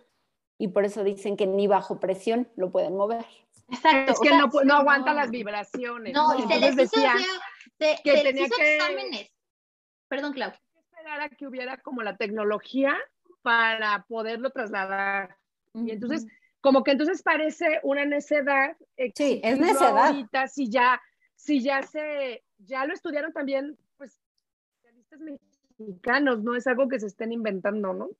[0.58, 3.24] y por eso dicen que ni bajo presión lo pueden mover.
[3.68, 4.12] Exacto.
[4.12, 6.12] Es que no, no, aguanta las vibraciones.
[6.12, 7.00] No, y se les hizo,
[7.78, 9.32] que tenía que, exámenes.
[10.08, 10.52] Perdón, Clau.
[10.74, 12.96] esperar a que hubiera como la tecnología
[13.42, 15.36] para poderlo trasladar.
[15.74, 16.26] Y entonces,
[16.60, 18.76] como que entonces parece una necedad.
[19.14, 20.06] Sí, es necedad.
[20.06, 21.00] Ahorita, si ya,
[21.34, 24.20] si ya se, ya lo estudiaron también, pues,
[24.76, 25.20] especialistas
[25.78, 28.10] mexicanos, no es algo que se estén inventando, ¿no?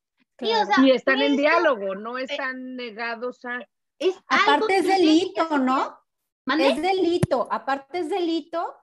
[0.78, 3.60] y están en diálogo, no eh, están negados a...
[3.98, 5.98] Es aparte es delito, ¿no?
[6.58, 8.76] Es delito, aparte es delito.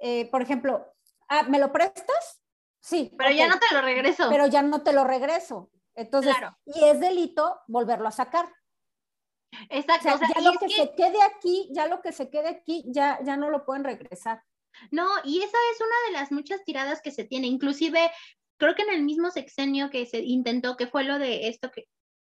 [0.00, 0.86] Eh, por ejemplo,
[1.28, 2.42] ah, ¿me lo prestas?
[2.80, 3.14] Sí.
[3.18, 4.28] Pero ya no te lo regreso.
[4.30, 5.70] Pero ya no te lo regreso.
[5.94, 8.48] Entonces, y es delito volverlo a sacar.
[9.68, 10.08] Exacto.
[10.34, 13.50] ya lo que, se quede aquí, ya lo que se quede aquí, ya, ya no
[13.50, 14.42] lo pueden regresar.
[14.90, 17.46] No, y esa es una de las muchas tiradas que se tiene.
[17.46, 18.10] Inclusive
[18.58, 21.88] creo que en el mismo sexenio que se intentó, que fue lo de esto que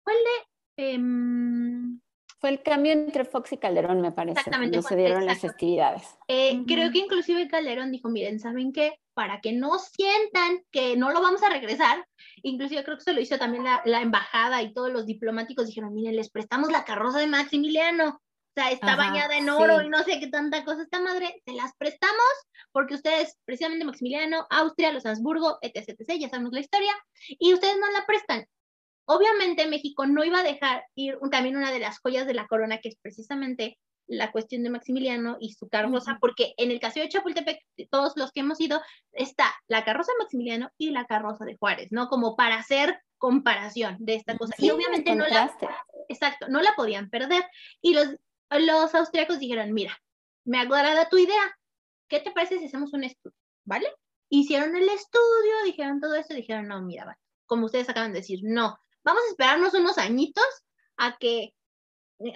[0.05, 0.93] fue el de...
[0.95, 2.01] Em,
[2.43, 4.41] fue el cambio entre Fox y Calderón, me parece.
[4.41, 4.77] Exactamente.
[4.77, 6.03] No se dieron las festividades.
[6.27, 8.99] Eh, creo que inclusive Calderón dijo, miren, ¿saben qué?
[9.15, 12.05] Para que no sientan que no lo vamos a regresar,
[12.43, 15.95] inclusive creo que se lo hizo también la, la embajada y todos los diplomáticos dijeron,
[15.95, 20.03] miren, les prestamos la carroza de Maximiliano, o sea, está bañada en oro y no
[20.03, 20.83] sé qué tanta cosa.
[20.83, 22.27] Esta madre, se las prestamos
[22.73, 26.93] porque ustedes, precisamente Maximiliano, Austria, los Habsburgo, etc, etc, ya sabemos la historia,
[27.29, 28.47] y ustedes no la prestan.
[29.15, 32.79] Obviamente México no iba a dejar ir también una de las joyas de la corona,
[32.79, 37.11] que es precisamente la cuestión de Maximiliano y su carroza, porque en el castillo de
[37.11, 37.59] Chapultepec,
[37.91, 38.81] todos los que hemos ido,
[39.13, 42.09] está la carroza de Maximiliano y la carroza de Juárez, ¿no?
[42.09, 44.55] Como para hacer comparación de esta cosa.
[44.59, 45.55] y obviamente no la,
[46.09, 47.45] exacto, no la podían perder.
[47.81, 48.17] Y los
[48.59, 49.97] los austriacos dijeron, mira,
[50.45, 51.59] me agrada tu idea,
[52.09, 53.37] ¿qué te parece si hacemos un estudio?
[53.65, 53.87] ¿Vale?
[54.29, 58.79] Hicieron el estudio, dijeron todo esto, dijeron, no, mira, como ustedes acaban de decir, no,
[59.05, 60.45] vamos a esperarnos unos añitos
[60.97, 61.55] a que,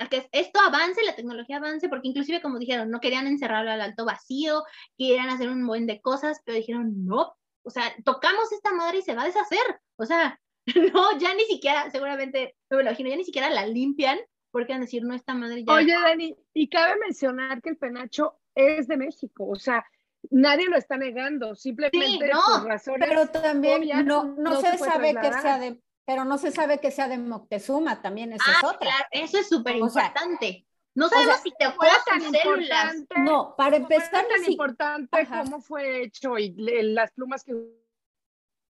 [0.00, 3.80] a que esto avance, la tecnología avance, porque inclusive como dijeron, no querían encerrarlo al
[3.80, 4.64] alto vacío,
[4.96, 9.02] querían hacer un buen de cosas, pero dijeron, no, o sea, tocamos esta madre y
[9.02, 10.40] se va a deshacer, o sea,
[10.94, 14.18] no, ya ni siquiera, seguramente, me lo imagino, ya ni siquiera la limpian
[14.50, 15.74] porque van a decir, no, esta madre ya...
[15.74, 19.84] Oye, Dani, y cabe mencionar que el penacho es de México, o sea,
[20.30, 25.58] nadie lo está negando, simplemente por razones Pero también no, no, se, sabe que sea
[25.58, 28.78] de, pero no se sabe que sea de Moctezuma, también eso es otra.
[28.78, 30.66] Claro, eso es súper importante.
[30.94, 32.96] no sabemos si te acuerdas tan células.
[33.18, 34.24] No, para empezar.
[34.24, 37.52] No tan importante cómo fue hecho y las plumas que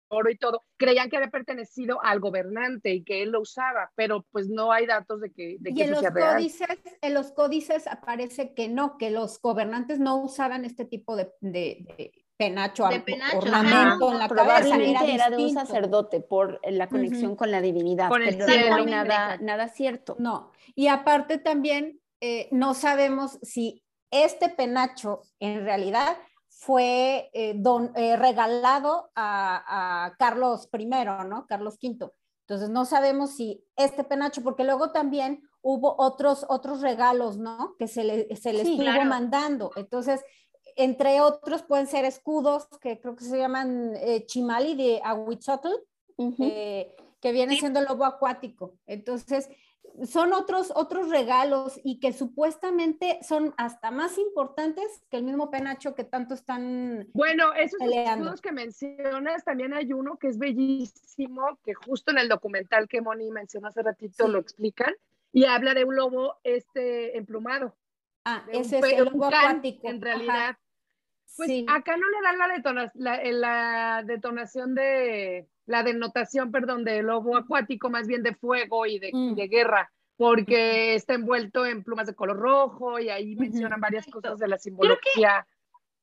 [0.08, 4.26] oro y todo, creían que había pertenecido al gobernante y que él lo usaba, pero
[4.30, 6.68] pues no hay datos de que, de y en los códices,
[7.00, 12.12] En los códices aparece que no, que los gobernantes no usaban este tipo de, de,
[12.38, 17.50] penacho, de penacho ornamento en la Probablemente era, de un sacerdote por la conexión con
[17.50, 20.16] la divinidad, pero no hay nada, nada cierto.
[20.18, 26.16] No, y aparte también eh, no sabemos si este penacho en realidad
[26.48, 31.46] fue eh, don, eh, regalado a, Carlos I, ¿no?
[31.48, 32.10] Carlos V.
[32.46, 37.74] Entonces no sabemos si este penacho, porque luego también hubo otros, otros regalos, ¿no?
[37.78, 39.70] Que se le, se le estuvo mandando.
[39.76, 40.24] Entonces,
[40.78, 45.68] entre otros pueden ser escudos que creo que se llaman eh, chimali de Ahuitzotl,
[46.16, 48.78] que viene siendo el lobo acuático.
[48.86, 49.48] Entonces,
[50.06, 55.96] son otros, otros regalos y que supuestamente son hasta más importantes que el mismo penacho
[55.96, 57.08] que tanto están.
[57.12, 62.28] Bueno, esos escudos que mencionas, también hay uno que es bellísimo, que justo en el
[62.28, 64.94] documental que Moni mencionó hace ratito lo explican,
[65.32, 67.76] y habla de un lobo este emplumado.
[68.24, 69.88] Ah, ese es el lobo acuático.
[69.88, 70.56] En realidad.
[71.38, 77.90] Pues acá no le dan la, la detonación de la denotación, perdón, de lobo acuático,
[77.90, 79.36] más bien de fuego y de, mm.
[79.48, 84.48] guerra, porque está envuelto en plumas de color rojo y ahí mencionan varias cosas de
[84.48, 85.46] la simbología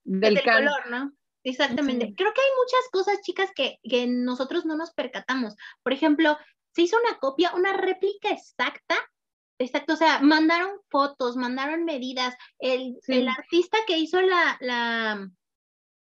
[0.06, 1.12] del, color, ¿no?
[1.44, 2.14] Exactamente.
[2.16, 5.56] Creo que hay muchas cosas, chicas, que, que nosotros no nos percatamos.
[5.84, 6.38] Por ejemplo,
[6.72, 8.96] se hizo una copia, una réplica exacta
[9.58, 12.36] Exacto, o sea, mandaron fotos, mandaron medidas.
[12.60, 15.30] El, el artista que hizo la, la,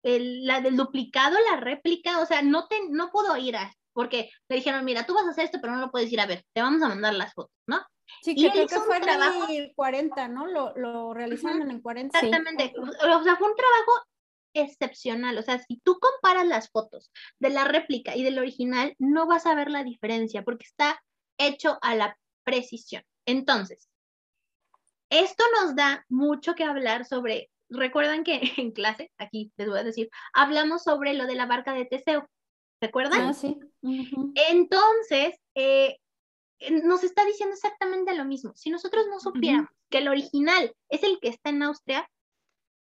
[0.04, 4.58] la del duplicado, la réplica, o sea, no, te, no pudo ir a, porque le
[4.58, 6.62] dijeron, mira, tú vas a hacer esto, pero no lo puedes ir a ver, te
[6.62, 7.82] vamos a mandar las fotos, ¿no?
[8.22, 9.50] Sí, que creo que fue trabajo...
[9.50, 10.46] en el 40, ¿no?
[10.46, 12.20] Lo, lo realizaron en el 40.
[12.20, 14.06] Exactamente, o sea, fue un trabajo
[14.54, 19.26] excepcional, o sea, si tú comparas las fotos de la réplica y del original, no
[19.26, 21.02] vas a ver la diferencia, porque está
[21.38, 23.04] hecho a la precisión.
[23.26, 23.90] Entonces,
[25.10, 29.84] esto nos da mucho que hablar sobre, recuerdan que en clase, aquí les voy a
[29.84, 32.30] decir, hablamos sobre lo de la barca de Teseo,
[32.82, 33.22] ¿recuerdan?
[33.22, 33.58] Ah, sí.
[34.36, 35.98] Entonces, eh,
[36.84, 38.54] nos está diciendo exactamente lo mismo.
[38.56, 42.08] Si nosotros no supiéramos que el original es el que está en Austria,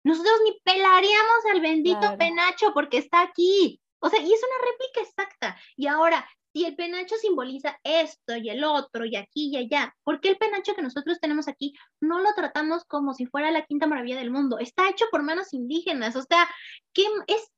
[0.05, 3.81] nosotros ni pelaríamos al bendito penacho porque está aquí.
[4.01, 5.57] O sea, y es una réplica exacta.
[5.77, 10.21] Y ahora, si el penacho simboliza esto y el otro y aquí y allá, ¿por
[10.21, 13.89] qué el penacho que nosotros tenemos aquí no lo tratamos como si fuera la quinta
[13.89, 14.59] maravilla del mundo?
[14.61, 16.49] Está hecho por manos indígenas, o sea,
[16.93, 17.51] ¿qué es,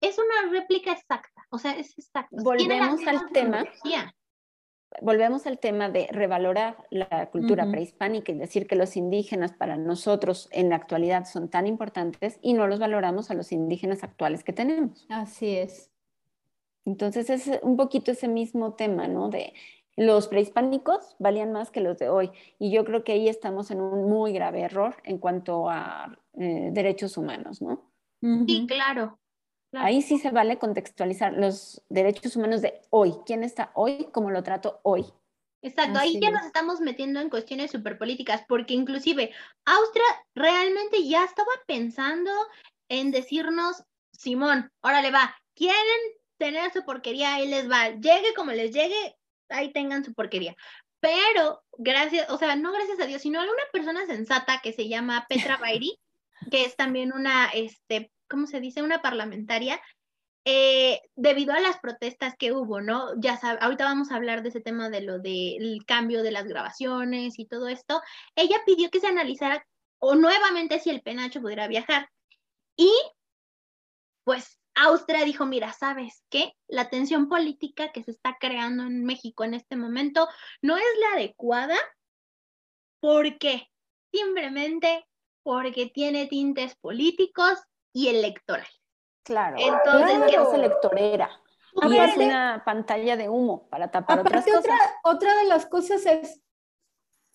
[0.00, 2.34] es una réplica exacta, o sea, es exacta.
[2.42, 3.64] Volvemos al tema.
[5.02, 10.48] Volvemos al tema de revalorar la cultura prehispánica y decir que los indígenas para nosotros
[10.50, 14.54] en la actualidad son tan importantes y no los valoramos a los indígenas actuales que
[14.54, 15.06] tenemos.
[15.10, 15.90] Así es.
[16.88, 19.28] Entonces es un poquito ese mismo tema, ¿no?
[19.28, 19.52] De
[19.94, 22.30] los prehispánicos valían más que los de hoy.
[22.58, 26.70] Y yo creo que ahí estamos en un muy grave error en cuanto a eh,
[26.72, 27.92] derechos humanos, ¿no?
[28.46, 29.18] Sí, claro,
[29.72, 33.16] Ahí sí se vale contextualizar los derechos humanos de hoy.
[33.26, 34.08] ¿Quién está hoy?
[34.12, 35.04] ¿Cómo lo trato hoy?
[35.60, 39.32] Exacto, ahí ya nos estamos metiendo en cuestiones superpolíticas, porque inclusive
[39.66, 42.30] Austria realmente ya estaba pensando
[42.88, 45.76] en decirnos, Simón, órale va, quieren
[46.38, 49.16] tener su porquería, ahí les va, llegue como les llegue,
[49.48, 50.56] ahí tengan su porquería.
[51.00, 54.88] Pero gracias, o sea, no gracias a Dios, sino a una persona sensata que se
[54.88, 55.98] llama Petra Bairi,
[56.50, 58.82] que es también una, este, ¿cómo se dice?
[58.82, 59.80] Una parlamentaria,
[60.44, 63.10] eh, debido a las protestas que hubo, ¿no?
[63.20, 66.46] Ya sabe, ahorita vamos a hablar de ese tema de lo del cambio de las
[66.46, 68.00] grabaciones y todo esto.
[68.34, 69.66] Ella pidió que se analizara
[69.98, 72.08] o nuevamente si el penacho pudiera viajar.
[72.76, 72.90] Y
[74.24, 76.52] pues Austria dijo, mira, ¿sabes qué?
[76.68, 80.28] La tensión política que se está creando en México en este momento
[80.62, 81.76] no es la adecuada.
[83.00, 83.68] ¿Por qué?
[84.12, 85.06] Simplemente
[85.42, 87.58] porque tiene tintes políticos
[87.92, 88.70] y electorales.
[89.22, 91.30] Claro, entonces es electorera.
[91.82, 94.60] Y es una pantalla de humo para tapar otras cosas.
[94.60, 96.40] Otra, otra de las cosas es,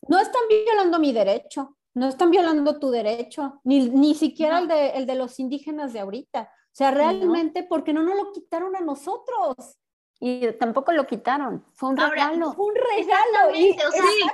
[0.07, 4.89] no están violando mi derecho, no están violando tu derecho, ni, ni siquiera el, de,
[4.91, 6.51] el de los indígenas de ahorita.
[6.73, 9.77] O sea, realmente, ¿por porque no nos lo quitaron a nosotros.
[10.19, 12.53] Y tampoco lo quitaron, fue un regalo.
[12.53, 13.55] Fue un regalo.
[13.55, 13.77] Y,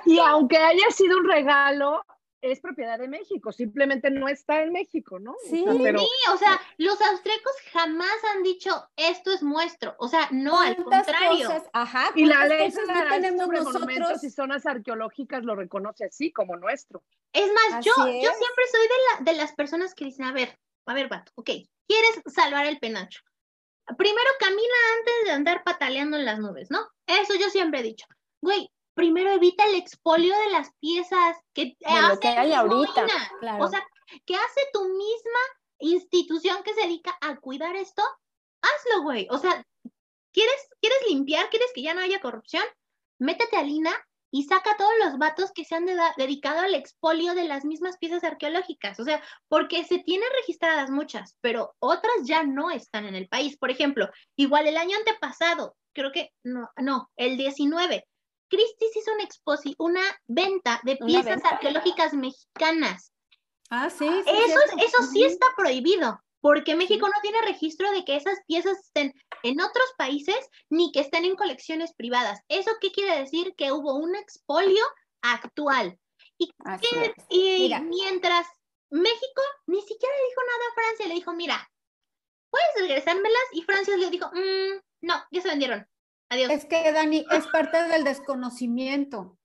[0.05, 2.01] y aunque haya sido un regalo,
[2.41, 5.35] es propiedad de México, simplemente no está en México, ¿no?
[5.49, 6.01] Sí, o sea, pero...
[6.33, 11.49] o sea los austriacos jamás han dicho esto es nuestro, o sea, no, al contrario.
[11.73, 12.71] ajá, y la ley
[13.09, 17.03] tenemos nosotros y zonas arqueológicas lo reconoce así como nuestro.
[17.33, 20.57] Es más, yo, yo siempre soy de, la, de las personas que dicen, a ver,
[20.85, 21.49] a ver, vato, ok,
[21.87, 23.21] ¿quieres salvar el penacho?
[23.97, 26.87] Primero camina antes de andar pataleando en las nubes, ¿no?
[27.07, 28.05] Eso yo siempre he dicho.
[28.41, 33.07] Güey, primero evita el expolio de las piezas que, hace hay ahorita.
[33.59, 33.87] O sea,
[34.25, 35.39] que hace tu misma
[35.79, 38.03] institución que se dedica a cuidar esto,
[38.61, 39.27] hazlo, güey.
[39.31, 39.65] O sea,
[40.31, 41.49] ¿quieres, ¿quieres limpiar?
[41.49, 42.63] ¿Quieres que ya no haya corrupción?
[43.17, 43.91] Métete a Lina
[44.31, 45.85] y saca todos los vatos que se han
[46.17, 48.99] dedicado al expolio de las mismas piezas arqueológicas.
[48.99, 53.57] O sea, porque se tienen registradas muchas, pero otras ya no están en el país.
[53.57, 58.05] Por ejemplo, igual el año antepasado, creo que no, no, el 19,
[58.49, 63.13] Christie's hizo una exposi una venta de piezas arqueológicas mexicanas.
[63.69, 64.07] Ah, sí.
[64.07, 69.13] eso, eso sí está prohibido, porque México no tiene registro de que esas piezas estén
[69.43, 72.41] en otros países ni que estén en colecciones privadas.
[72.47, 73.55] ¿Eso qué quiere decir?
[73.55, 74.83] Que hubo un expolio
[75.21, 75.99] actual.
[76.37, 76.51] Y,
[77.29, 78.47] y mientras
[78.89, 81.71] México ni siquiera le dijo nada a Francia, le dijo, mira,
[82.49, 85.87] puedes regresármelas, y Francia le dijo, mm, no, ya se vendieron.
[86.29, 89.37] Es que, Dani, es parte del desconocimiento.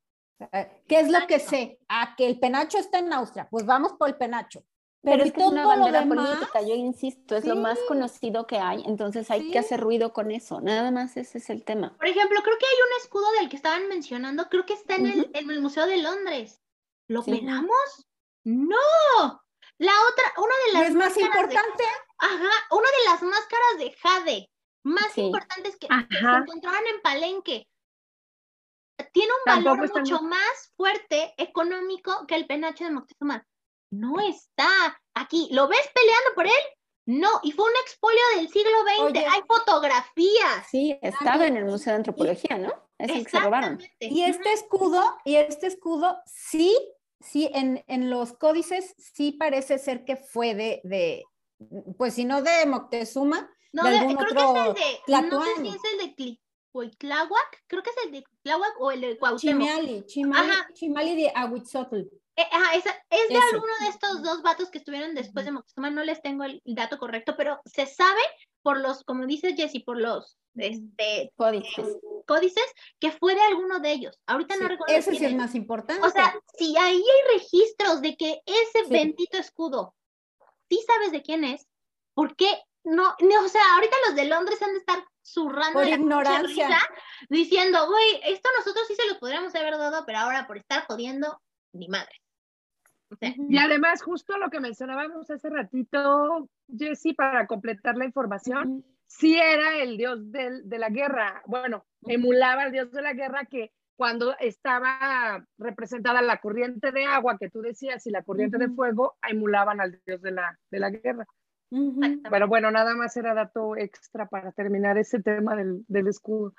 [0.87, 1.79] ¿Qué es lo que sé?
[1.89, 3.49] Ah, que el penacho está en Austria.
[3.51, 4.65] Pues vamos por el penacho.
[5.05, 8.83] Pero, es que es una bandera política, yo insisto, es lo más conocido que hay,
[8.87, 11.95] entonces hay que hacer ruido con eso, nada más ese es el tema.
[11.97, 15.07] Por ejemplo, creo que hay un escudo del que estaban mencionando, creo que está en,
[15.07, 16.63] el, en el, Museo de Londres.
[17.07, 18.07] ¿Lo pelamos?
[18.45, 19.45] ¡No!
[19.77, 20.89] La otra, una de las...
[20.89, 21.85] ¿Es más importante?
[22.19, 24.51] ajá, una de las máscaras de Jade,
[24.85, 27.69] más importantes que, se encontraban en Palenque.
[29.13, 33.45] Tiene un valor mucho más fuerte económico que el penacho de Moctezuma.
[33.99, 34.69] No está
[35.15, 35.49] aquí.
[35.53, 36.53] ¿Lo ves peleando por él?
[37.07, 40.67] No, y fue un expolio del siglo XX, hay fotografías.
[40.71, 42.73] Sí, estaba en el Museo de Antropología, ¿no?
[42.99, 43.79] Es el que se robaron.
[44.01, 46.75] Y este escudo, y este escudo, sí,
[47.21, 51.25] sí, en, en los códices sí parece ser que fue de, de
[51.99, 55.45] pues si no de Moctezuma, no, de algún creo otro que es el de, no
[55.45, 56.41] sé si es el de
[56.73, 59.69] Cuitláhuac, creo que es el de Cuitláhuac o el de Cuauhtémoc.
[59.69, 60.53] Chimali, Chimali.
[60.73, 62.01] Chimali de Ahuitzotl.
[62.37, 65.91] Eh, ajá, esa- es de alguno de estos dos vatos que estuvieron después de Moctezuma,
[65.91, 68.21] no les tengo el dato correcto, pero se sabe
[68.63, 71.97] por los, como dice Jessy, por los este, Códices.
[72.27, 72.65] códices,
[73.01, 74.19] que fue de alguno de ellos.
[74.27, 76.05] Ahorita no recuerdo ese sí es más importante.
[76.07, 78.91] O sea, si ahí hay registros de que ese Sí.
[78.91, 79.95] bendito escudo,
[80.69, 81.67] sí sabes de quién es,
[82.15, 82.49] ¿por qué
[82.85, 83.15] no?
[83.21, 86.69] no, o sea, ahorita los de Londres han de estar zurrando Por la ignorancia.
[86.69, 86.79] risa,
[87.29, 91.41] diciendo, güey, esto nosotros sí se los podríamos haber dado, pero ahora por estar jodiendo,
[91.73, 92.13] ni madre.
[93.11, 98.85] O sea, Y además, justo lo que mencionábamos hace ratito, Jessy, para completar la información,
[99.07, 101.43] sí era el dios del- de la guerra.
[101.47, 107.37] Bueno, emulaba al dios de la guerra que cuando estaba representada la corriente de agua
[107.39, 110.91] que tú decías y la corriente de fuego, emulaban al dios de la, de la
[110.91, 111.27] guerra.
[112.31, 116.55] Pero bueno, nada más era dato extra para terminar ese tema del, del escudo.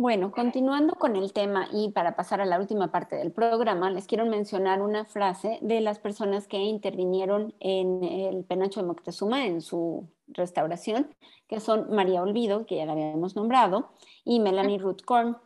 [0.00, 4.06] Bueno, continuando con el tema y para pasar a la última parte del programa, les
[4.06, 9.60] quiero mencionar una frase de las personas que intervinieron en el penacho de Moctezuma en
[9.60, 11.14] su restauración,
[11.48, 13.90] que son María Olvido, que ya la habíamos nombrado,
[14.24, 15.36] y Melanie Ruth Korn.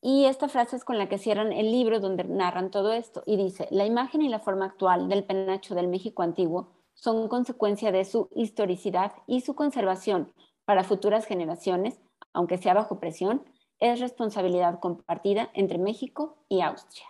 [0.00, 3.36] Y esta frase es con la que cierran el libro donde narran todo esto y
[3.36, 8.04] dice, la imagen y la forma actual del penacho del México antiguo son consecuencia de
[8.04, 10.32] su historicidad y su conservación
[10.64, 12.00] para futuras generaciones,
[12.32, 13.44] aunque sea bajo presión,
[13.82, 17.06] es responsabilidad compartida entre México y Austria.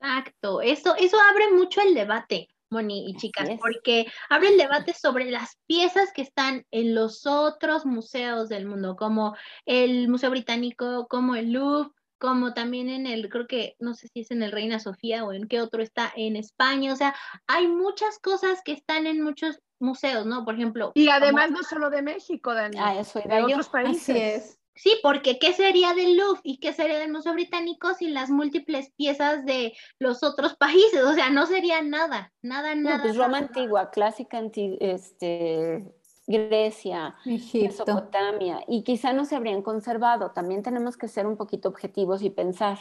[0.00, 5.30] Exacto, eso, eso abre mucho el debate, Moni y chicas, porque abre el debate sobre
[5.30, 11.34] las piezas que están en los otros museos del mundo, como el Museo Británico, como
[11.36, 14.78] el Louvre, como también en el, creo que, no sé si es en el Reina
[14.78, 17.14] Sofía o en qué otro está en España, o sea,
[17.46, 20.44] hay muchas cosas que están en muchos museos, ¿no?
[20.44, 23.46] Por ejemplo, Y como- además no solo de México, Dani, A eso de yo.
[23.46, 24.08] otros países.
[24.10, 24.58] Así es.
[24.76, 28.90] Sí, porque ¿qué sería del Louvre y qué sería del Museo Británico sin las múltiples
[28.96, 31.02] piezas de los otros países?
[31.04, 33.02] O sea, no sería nada, nada, No, nada.
[33.02, 33.46] pues Roma nada.
[33.46, 35.84] antigua, clásica, anti- este,
[36.26, 37.84] Grecia, Egipto.
[37.84, 40.32] Mesopotamia, y quizá no se habrían conservado.
[40.32, 42.78] También tenemos que ser un poquito objetivos y pensar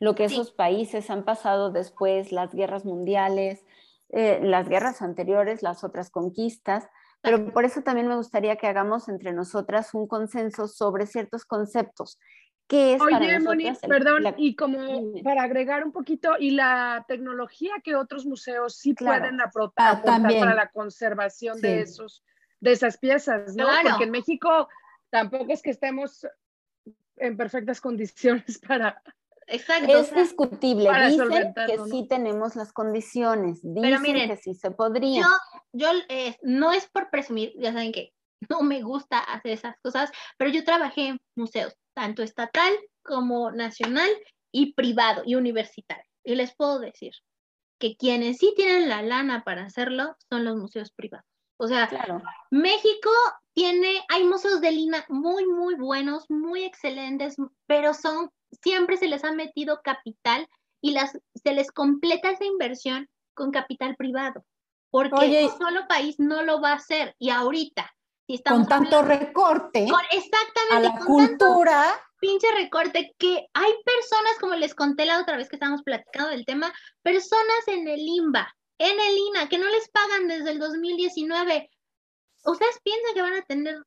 [0.00, 0.34] lo que Sí.
[0.34, 3.64] esos países han pasado después, las guerras mundiales,
[4.10, 6.88] eh, las guerras anteriores, las otras conquistas.
[7.26, 12.18] Pero por eso también me gustaría que hagamos entre nosotras un consenso sobre ciertos conceptos.
[12.68, 16.36] ¿Qué es para Oye, Moni, nosotras el- perdón, la- y como para agregar un poquito,
[16.38, 19.20] y la tecnología que otros museos sí Claro.
[19.22, 20.40] pueden Ah, aportar también.
[20.40, 21.90] para la conservación de Sí.
[21.92, 22.24] esos,
[22.60, 23.66] de esas piezas, ¿no?
[23.66, 23.88] Claro.
[23.90, 24.68] Porque en México
[25.10, 26.26] tampoco es que estemos
[27.16, 29.02] en perfectas condiciones para.
[29.46, 29.96] Exacto.
[29.96, 30.90] Es discutible.
[31.08, 31.86] Dicen que ¿no?
[31.86, 33.60] sí tenemos las condiciones.
[33.62, 35.22] Dicen miren, que sí se podría.
[35.22, 35.28] yo,
[35.72, 38.12] yo eh, no es por presumir, ya saben que
[38.48, 42.72] no me gusta hacer esas cosas, pero yo trabajé en museos, tanto estatal
[43.02, 44.08] como nacional
[44.52, 46.04] y privado y universitario.
[46.24, 47.12] Y les puedo decir
[47.78, 51.26] que quienes sí tienen la lana para hacerlo son los museos privados.
[51.58, 52.22] O sea, Claro.
[52.50, 53.10] México
[53.54, 57.36] tiene, hay museos de Lina muy, muy buenos, muy excelentes,
[57.66, 58.30] pero son,
[58.62, 60.48] siempre se les ha metido capital
[60.80, 64.44] y las, se les completa esa inversión con capital privado,
[64.90, 67.14] porque Oye, un solo país no lo va a hacer.
[67.18, 67.90] Y ahorita,
[68.26, 73.14] si estamos Con tanto hablando- recorte con- a exactamente, la con tanto cultura, pinche recorte
[73.18, 77.68] que hay personas, como les conté la otra vez que estábamos platicando del tema, personas
[77.68, 81.70] en el INBA, en el INA, que no les pagan desde el 2019.
[82.44, 83.82] ¿Ustedes piensan que van a tener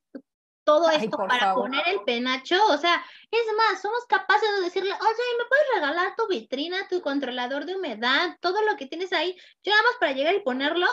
[0.69, 1.63] todo Ay, esto para favor.
[1.63, 2.63] poner el penacho?
[2.67, 7.01] O sea, es más, somos capaces de decirle, oye, ¿me puedes regalar tu vitrina, tu
[7.01, 9.35] controlador de humedad, todo lo que tienes ahí?
[9.63, 10.85] Yo nada más para llegar y ponerlo.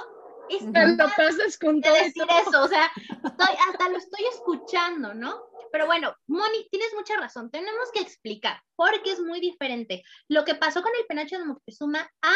[0.49, 2.39] Te lo pasas con de todo decir todo.
[2.39, 5.43] eso, o sea, estoy, hasta lo estoy escuchando, ¿no?
[5.73, 10.55] Pero bueno, Moni, tienes mucha razón, tenemos que explicar, porque es muy diferente lo que
[10.55, 12.35] pasó con el penacho de Moctezuma a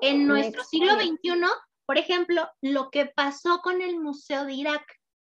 [0.00, 0.94] en nuestro siglo.
[0.94, 1.44] XXI,
[1.84, 4.84] por ejemplo, lo que pasó con el Museo de Irak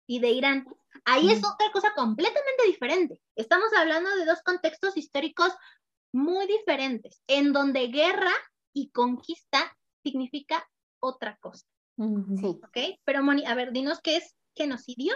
[0.07, 0.65] y de Irán.
[1.05, 3.21] Ahí es otra cosa completamente diferente.
[3.35, 5.53] Estamos hablando de dos contextos históricos
[6.13, 8.33] muy diferentes, en donde guerra
[8.73, 10.69] y conquista significa
[11.01, 11.67] otra cosa.
[11.97, 12.61] Sí.
[12.63, 12.99] ¿ok?
[13.05, 15.15] Pero Moni, a ver, dinos qué es genocidio.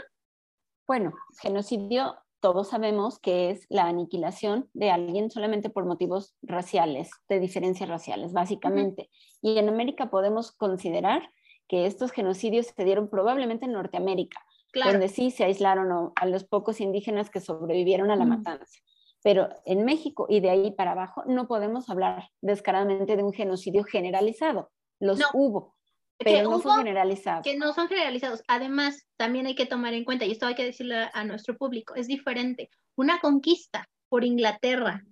[0.87, 7.39] Bueno, genocidio, todos sabemos que es la aniquilación de alguien solamente por motivos raciales, de
[7.39, 9.11] diferencias raciales, básicamente.
[9.43, 11.31] Y en América podemos considerar
[11.68, 14.45] que estos genocidios se dieron probablemente en Norteamérica,
[14.75, 18.79] donde sí se aislaron a los pocos indígenas que sobrevivieron a la matanza.
[19.23, 23.85] Pero en México y de ahí para abajo no podemos hablar descaradamente de un genocidio
[23.85, 24.71] generalizado.
[24.99, 25.77] Los hubo,
[26.18, 27.43] pero no son generalizados.
[27.43, 28.43] Que no son generalizados.
[28.49, 31.95] Además, también hay que tomar en cuenta, y esto hay que decirle a nuestro público,
[31.95, 35.03] es diferente una conquista por Inglaterra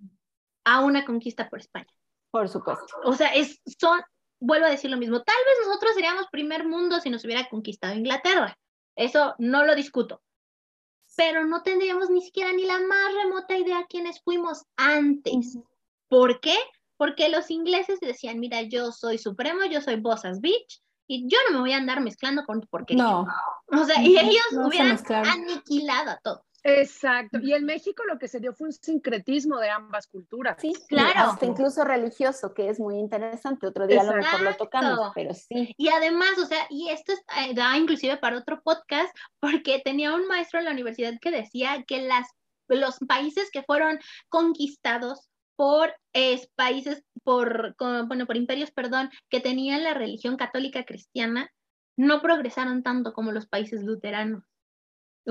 [0.65, 1.87] a una conquista por España.
[2.31, 2.85] Por supuesto.
[3.05, 4.01] O sea, es, son,
[4.39, 7.95] vuelvo a decir lo mismo, tal vez nosotros seríamos primer mundo si nos hubiera conquistado
[7.95, 8.59] Inglaterra.
[8.99, 10.20] Eso no lo discuto.
[11.16, 15.59] Pero no tendríamos ni siquiera ni la más remota idea quiénes fuimos antes.
[16.09, 16.57] ¿Por qué?
[16.96, 21.55] Porque los ingleses decían, mira, yo soy supremo, yo soy Bossas Beach, y yo no
[21.55, 23.26] me voy a andar mezclando con porque no
[23.66, 27.39] o sea y ellos hubieran aniquilado a todos Exacto.
[27.43, 30.57] Y en México lo que se dio fue un sincretismo de ambas culturas.
[30.61, 31.31] Sí, claro.
[31.31, 33.66] Hasta incluso religioso, que es muy interesante.
[33.66, 35.75] Otro día a lo mejor lo tocamos, pero sí.
[35.77, 40.27] Y además, o sea, y esto eh, da inclusive para otro podcast, porque tenía un
[40.27, 42.29] maestro en la universidad que decía que las,
[42.69, 43.99] los países que fueron
[44.29, 45.93] conquistados por
[46.55, 47.75] países, por,
[48.07, 51.51] bueno, por imperios, perdón, que tenían la religión católica cristiana,
[51.97, 54.45] no progresaron tanto como los países luteranos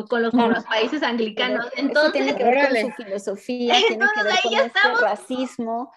[0.06, 0.34] con los,
[0.66, 1.66] países anglicanos.
[1.76, 5.92] Entonces, tiene que ver con su filosofía, tiene que ver con este racismo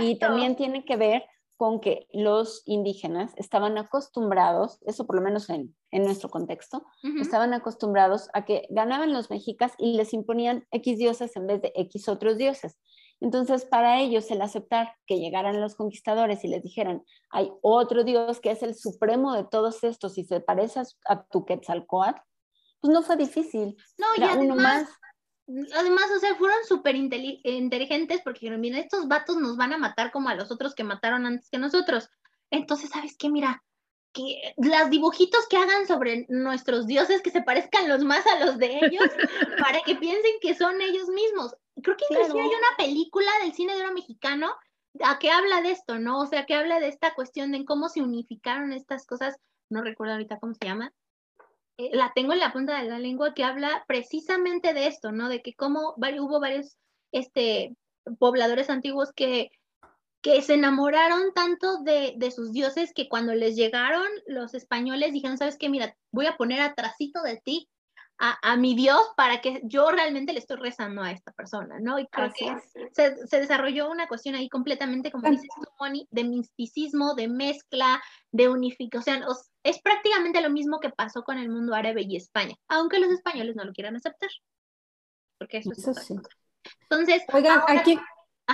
[0.00, 1.24] y también tiene que ver
[1.56, 6.84] con que los indígenas estaban acostumbrados, eso por lo menos en, en nuestro contexto,
[7.20, 11.72] estaban acostumbrados a que ganaban los mexicas y les imponían X dioses en vez de
[11.76, 12.80] X otros dioses.
[13.20, 18.40] Entonces, para ellos, el aceptar que llegaran los conquistadores y les dijeran, hay otro dios
[18.40, 22.20] que es el supremo de todos estos y se parece a tu Quetzalcoatl,
[22.82, 23.76] pues no fue difícil.
[23.96, 24.88] No, y además,
[25.72, 30.10] además, o sea, fueron súper inteligentes porque dijeron, mira, estos vatos nos van a matar
[30.10, 32.10] como a los otros que mataron antes que nosotros.
[32.50, 33.30] Entonces, ¿sabes qué?
[33.30, 33.62] Mira,
[34.12, 38.58] que las dibujitos que hagan sobre nuestros dioses que se parezcan los más a los
[38.58, 39.04] de ellos
[39.64, 41.54] para que piensen que son ellos mismos.
[41.84, 44.52] Creo que inclusive hay una película del cine de oro mexicano
[45.04, 46.18] a que habla de esto, ¿no?
[46.18, 49.36] O sea, que habla de esta cuestión de cómo se unificaron estas cosas,
[49.70, 50.92] no recuerdo ahorita cómo se llama,
[51.78, 55.28] eh, la tengo en la punta de la lengua que habla precisamente de esto, ¿no?
[55.28, 56.76] De que como hubo varios
[57.12, 57.76] este,
[58.18, 59.50] pobladores antiguos que,
[60.22, 65.38] que se enamoraron tanto de, de, sus dioses que cuando les llegaron los españoles dijeron,
[65.38, 65.68] ¿sabes qué?
[65.68, 67.68] Mira, voy a poner atrásito de ti
[68.18, 71.98] a, mi Dios para que yo realmente le estoy rezando a esta persona, ¿no?
[71.98, 72.54] Y creo que
[72.92, 78.00] se, se, desarrolló una cuestión ahí completamente, como dices tú, Moni, de misticismo, de mezcla,
[78.30, 79.24] de unificación.
[79.24, 82.98] O sea, es prácticamente lo mismo que pasó con el mundo árabe y España, aunque
[82.98, 84.30] los españoles no lo quieran aceptar.
[85.38, 86.14] Porque eso, es sí.
[86.82, 87.98] Entonces, oigan, aquí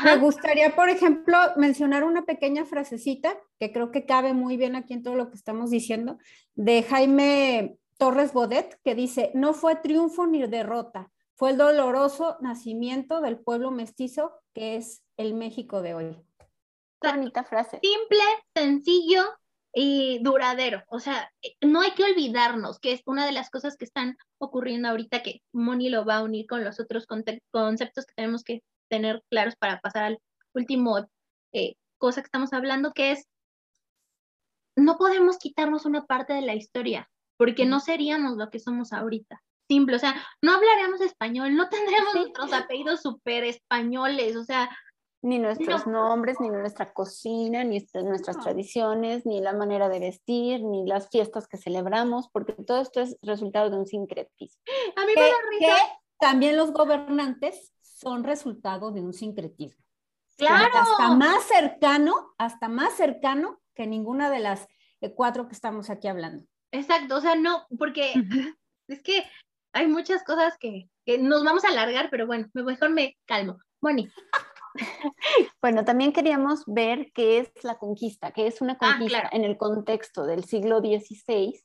[0.04, 4.94] me gustaría, por ejemplo, mencionar una pequeña frasecita que creo que cabe muy bien aquí
[4.94, 6.18] en todo lo que estamos diciendo,
[6.54, 13.20] de Jaime Torres Bodet, que dice, no fue triunfo ni derrota, fue el doloroso nacimiento
[13.20, 16.16] del pueblo mestizo que es el México de hoy.
[17.02, 17.80] bonita frase.
[17.82, 19.24] Simple, sencillo
[19.81, 20.83] y duradero.
[20.89, 24.89] O sea, no hay que olvidarnos que es una de las cosas que están ocurriendo
[24.89, 29.22] ahorita que Moni lo va a unir con los otros conceptos que tenemos que tener
[29.31, 30.18] claros para pasar al
[30.53, 31.09] último
[31.53, 33.29] eh, cosa que estamos hablando, que es
[34.76, 39.41] no podemos quitarnos una parte de la historia porque no seríamos lo que somos ahorita.
[39.68, 44.68] Simple, o sea, no hablaríamos español, no tendríamos nuestros apellidos súper españoles, o sea...
[45.20, 50.86] Ni nuestros nombres, ni nuestra cocina, ni nuestras tradiciones, ni la manera de vestir, ni
[50.86, 54.62] las fiestas que celebramos, porque todo esto es resultado de un sincretismo.
[54.96, 55.76] A mí me da risa.
[56.20, 59.82] también los gobernantes son resultado de un sincretismo.
[60.36, 60.70] Claro.
[60.72, 64.68] Hasta más cercano, hasta más cercano que ninguna de las
[65.00, 66.44] eh, cuatro que estamos aquí hablando.
[66.70, 68.12] Exacto, o sea, no, porque
[68.88, 69.24] es que
[69.72, 70.88] hay muchas cosas que,
[71.18, 73.58] nos vamos a alargar, pero bueno, mejor me calmo.
[73.80, 74.08] Moni.
[75.61, 79.59] Bueno, también queríamos ver qué es la conquista, qué es una ah, conquista en el
[79.59, 81.61] contexto del siglo XVI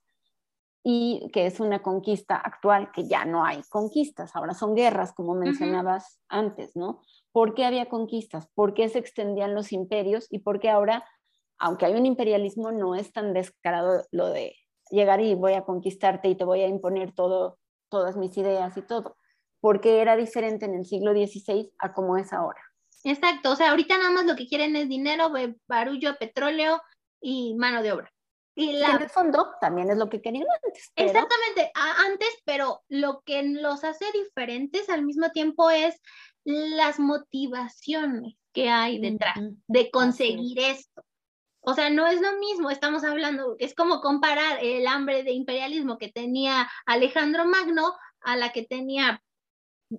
[0.83, 5.33] y que es una conquista actual, que ya no hay conquistas, ahora son guerras, como
[5.33, 7.01] mencionabas antes, ¿no?
[7.31, 8.49] ¿Por qué había conquistas?
[8.53, 10.27] ¿Por qué se extendían los imperios?
[10.29, 11.05] Y por qué ahora,
[11.57, 14.57] aunque hay un imperialismo, no es tan descarado lo de
[14.89, 17.59] llegar y voy a conquistarte y te voy a imponer todo,
[17.89, 19.15] todas mis ideas y todo,
[19.61, 22.61] porque era diferente en el siglo XVI a como es ahora.
[23.03, 25.31] Exacto, o sea, ahorita nada más lo que quieren es dinero,
[25.67, 26.81] barullo, petróleo
[27.21, 28.13] y mano de obra.
[28.55, 28.91] Y la...
[28.91, 30.91] en el fondo también es lo que querían antes.
[30.95, 35.99] Exactamente, antes, pero lo que los hace diferentes al mismo tiempo es
[36.43, 39.35] las motivaciones que hay detrás
[39.67, 41.03] de conseguir esto.
[41.61, 45.97] O sea, no es lo mismo, estamos hablando, es como comparar el hambre de imperialismo
[45.97, 49.23] que tenía Alejandro Magno a la que tenía,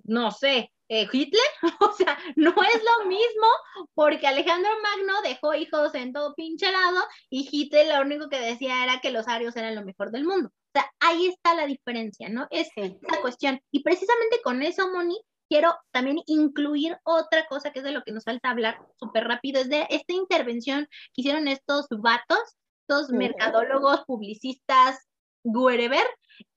[0.03, 1.41] no sé, eh, Hitler.
[1.79, 3.47] O sea, no es lo mismo
[3.93, 8.83] porque Alejandro Magno dejó hijos en todo pinche lado y Hitler lo único que decía
[8.83, 10.49] era que los arios eran lo mejor del mundo.
[10.49, 12.47] O sea, ahí está la diferencia, ¿no?
[12.49, 13.61] Es esa cuestión.
[13.71, 15.17] Y precisamente con eso, Moni,
[15.49, 19.61] quiero también incluir otra cosa que es de lo que nos falta hablar súper rápido,
[19.61, 24.99] es de esta intervención que hicieron estos vatos, estos mercadólogos, publicistas,
[25.43, 26.05] wherever,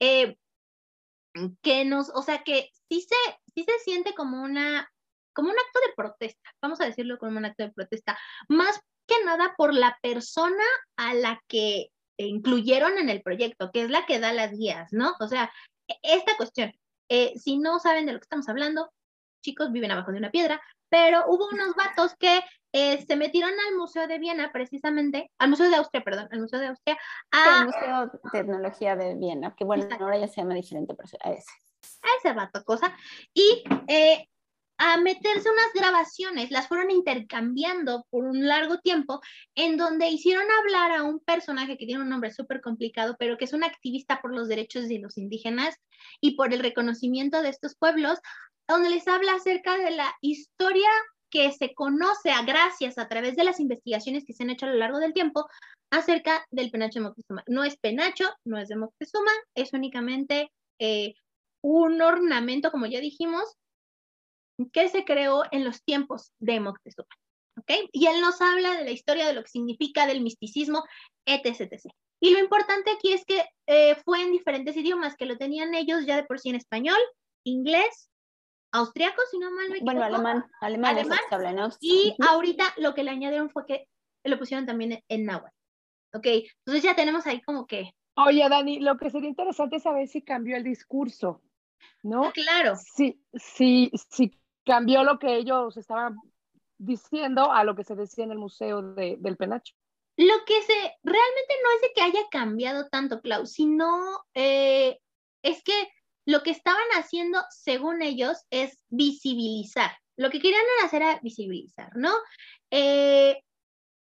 [0.00, 0.36] eh,
[1.62, 3.16] que nos, o sea, que sí se,
[3.58, 4.88] sí se siente como una,
[5.32, 8.16] como un acto de protesta, vamos a decirlo como un acto de protesta,
[8.48, 10.62] más que nada por la persona
[10.96, 11.88] a la que
[12.18, 15.14] incluyeron en el proyecto, que es la que da las guías, ¿no?
[15.20, 15.52] O sea,
[15.88, 16.72] e, esta cuestión,
[17.08, 18.92] eh, si no saben de lo que estamos hablando,
[19.42, 22.40] chicos viven abajo de una piedra, pero hubo unos vatos que
[22.72, 26.60] eh, se metieron al Museo de Viena precisamente, al Museo de Austria, perdón, al Museo
[26.60, 26.98] de Austria.
[27.30, 31.32] A, Museo de Tecnología de Viena, que bueno, ahora ya se llama diferente, pero a
[31.32, 31.50] ese.
[32.02, 32.94] A ese vato cosa.
[33.32, 34.28] Y eh,
[34.78, 39.20] a meterse unas grabaciones, las fueron intercambiando por un largo tiempo,
[39.56, 43.46] en donde hicieron hablar a un personaje que tiene un nombre súper complicado, pero que
[43.46, 45.74] es un activista por los derechos de los indígenas
[46.20, 48.20] y por el reconocimiento de estos pueblos,
[48.68, 50.88] donde les habla acerca de la historia
[51.30, 54.70] que se conoce a gracias a través de las investigaciones que se han hecho a
[54.70, 55.46] lo largo del tiempo
[55.90, 57.44] acerca del penacho de Moctezuma.
[57.46, 61.14] No es penacho, no es de Moctezuma, es únicamente eh,
[61.62, 63.54] un ornamento, como ya dijimos,
[64.72, 67.08] que se creó en los tiempos de Moctezuma.
[67.58, 67.88] ¿ok?
[67.92, 70.84] Y él nos habla de la historia, de lo que significa, del misticismo,
[71.26, 71.60] etc.
[71.60, 71.92] etc.
[72.20, 76.04] Y lo importante aquí es que eh, fue en diferentes idiomas, que lo tenían ellos
[76.06, 76.98] ya de por sí en español,
[77.44, 78.10] inglés,
[78.72, 80.98] austriaco, si no mal me Bueno, alemán, alemán,
[81.30, 83.88] alemán Y ahorita lo que le añadieron fue que
[84.24, 85.54] lo pusieron también en náhuatl.
[86.14, 86.26] ¿Ok?
[86.26, 87.92] Entonces ya tenemos ahí como que...
[88.14, 91.42] Oye, Dani, lo que sería interesante es saber si cambió el discurso,
[92.02, 92.24] ¿no?
[92.24, 92.74] Ah, claro.
[92.76, 94.32] Sí, sí, sí
[94.64, 96.16] cambió lo que ellos estaban
[96.78, 99.74] diciendo a lo que se decía en el Museo del Penacho.
[100.16, 104.98] Lo que se realmente no es de que haya cambiado tanto, Clau, sino eh,
[105.42, 105.88] es que
[106.28, 109.92] lo que estaban haciendo, según ellos, es visibilizar.
[110.14, 112.12] Lo que querían hacer era visibilizar, ¿no?
[112.70, 113.42] Eh,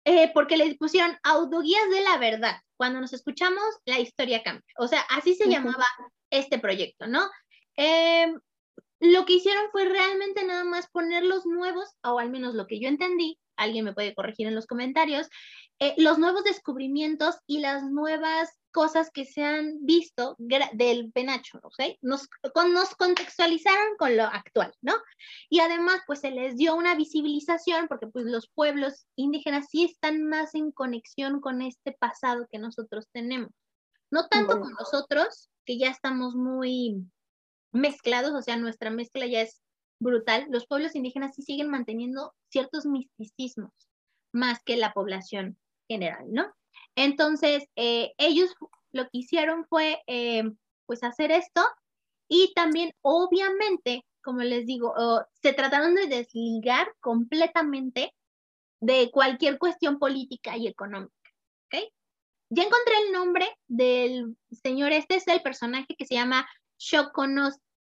[0.04, 2.54] eh, porque les pusieron autoguías de la verdad.
[2.76, 4.62] Cuando nos escuchamos, la historia cambia.
[4.78, 5.84] O sea, así se llamaba
[6.30, 7.28] este proyecto, ¿no?
[7.76, 8.32] Eh,
[9.00, 12.78] lo que hicieron fue realmente nada más poner los nuevos, o al menos lo que
[12.78, 15.28] yo entendí, alguien me puede corregir en los comentarios,
[15.78, 21.96] eh, los nuevos descubrimientos y las nuevas cosas que se han visto del penacho, ¿ok?
[22.00, 22.28] Nos,
[22.72, 24.94] nos contextualizaron con lo actual, ¿no?
[25.48, 30.24] Y además, pues se les dio una visibilización porque pues los pueblos indígenas sí están
[30.24, 33.50] más en conexión con este pasado que nosotros tenemos.
[34.10, 37.06] No tanto con nosotros, que ya estamos muy
[37.72, 39.62] mezclados, o sea, nuestra mezcla ya es
[40.00, 43.72] brutal, los pueblos indígenas sí siguen manteniendo ciertos misticismos
[44.32, 45.58] más que la población
[45.92, 46.52] general, ¿no?
[46.96, 48.54] Entonces, eh, ellos
[48.92, 50.44] lo que hicieron fue, eh,
[50.86, 51.62] pues, hacer esto
[52.28, 54.94] y también, obviamente, como les digo,
[55.42, 58.14] se trataron de desligar completamente
[58.80, 61.30] de cualquier cuestión política y económica,
[61.66, 61.84] ¿ok?
[62.50, 66.46] Ya encontré el nombre del señor, este es el personaje que se llama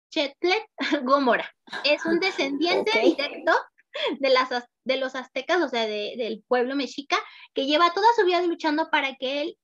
[0.10, 0.66] Chetlet
[1.04, 1.54] Gomora.
[1.84, 3.52] Es un descendiente directo
[4.20, 4.50] de, las,
[4.86, 7.18] de los aztecas, o sea, del pueblo mexica,
[7.54, 9.58] que lleva toda su vida luchando para que él,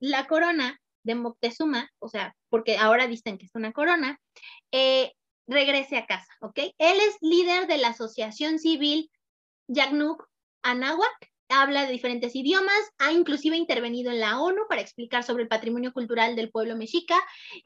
[0.00, 4.18] la corona de Moctezuma, o sea, porque ahora dicen que es una corona,
[4.72, 5.12] eh,
[5.46, 6.58] regrese a casa, ¿ok?
[6.78, 9.10] Él es líder de la Asociación Civil
[9.68, 10.28] Yagnuk
[10.62, 15.48] Anáhuac, habla de diferentes idiomas, ha inclusive intervenido en la ONU para explicar sobre el
[15.48, 17.16] patrimonio cultural del pueblo mexica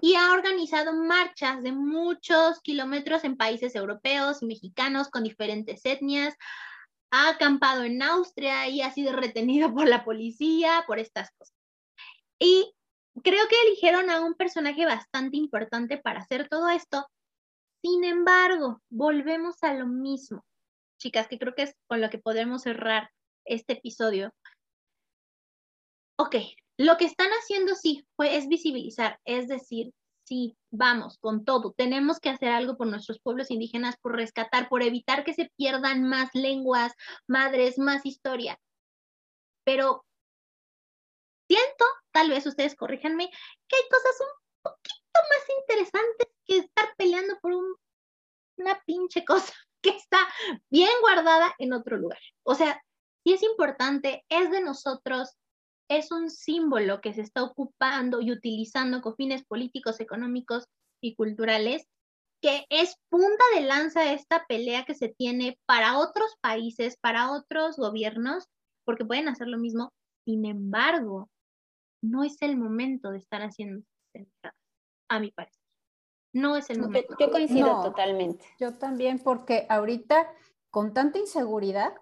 [0.01, 6.35] y ha organizado marchas de muchos kilómetros en países europeos y mexicanos con diferentes etnias.
[7.11, 11.55] Ha acampado en Austria y ha sido retenido por la policía por estas cosas.
[12.39, 12.75] Y
[13.23, 17.07] creo que eligieron a un personaje bastante importante para hacer todo esto.
[17.83, 20.45] Sin embargo, volvemos a lo mismo,
[20.99, 23.11] chicas, que creo que es con lo que podemos cerrar
[23.47, 24.33] este episodio.
[26.19, 26.37] Ok,
[26.79, 29.93] lo que están haciendo sí fue, es visibilizar, es decir,
[30.25, 34.83] sí, vamos, con todo, tenemos que hacer algo por nuestros pueblos indígenas, por rescatar, por
[34.83, 36.93] evitar que se pierdan más lenguas,
[37.27, 38.59] madres, más historia.
[39.65, 40.05] Pero
[41.49, 43.29] siento, tal vez ustedes corríjanme,
[43.69, 47.75] que hay cosas un poquito más interesantes que estar peleando por un,
[48.59, 50.19] una pinche cosa que está
[50.71, 52.19] bien guardada en otro lugar.
[52.43, 52.83] O sea,
[53.27, 55.37] Y es importante, es de nosotros,
[55.91, 60.69] es un símbolo que se está ocupando y utilizando con fines políticos, económicos
[61.03, 61.89] y culturales,
[62.41, 67.77] que es punta de lanza esta pelea que se tiene para otros países, para otros
[67.77, 68.47] gobiernos,
[68.85, 69.93] porque pueden hacer lo mismo.
[70.25, 71.29] Sin embargo,
[72.05, 73.85] no es el momento de estar haciendo
[75.11, 75.63] a mi parecer.
[76.33, 77.17] No es el momento.
[77.19, 78.45] Yo coincido totalmente.
[78.61, 80.33] Yo también, porque ahorita
[80.71, 81.93] con tanta inseguridad,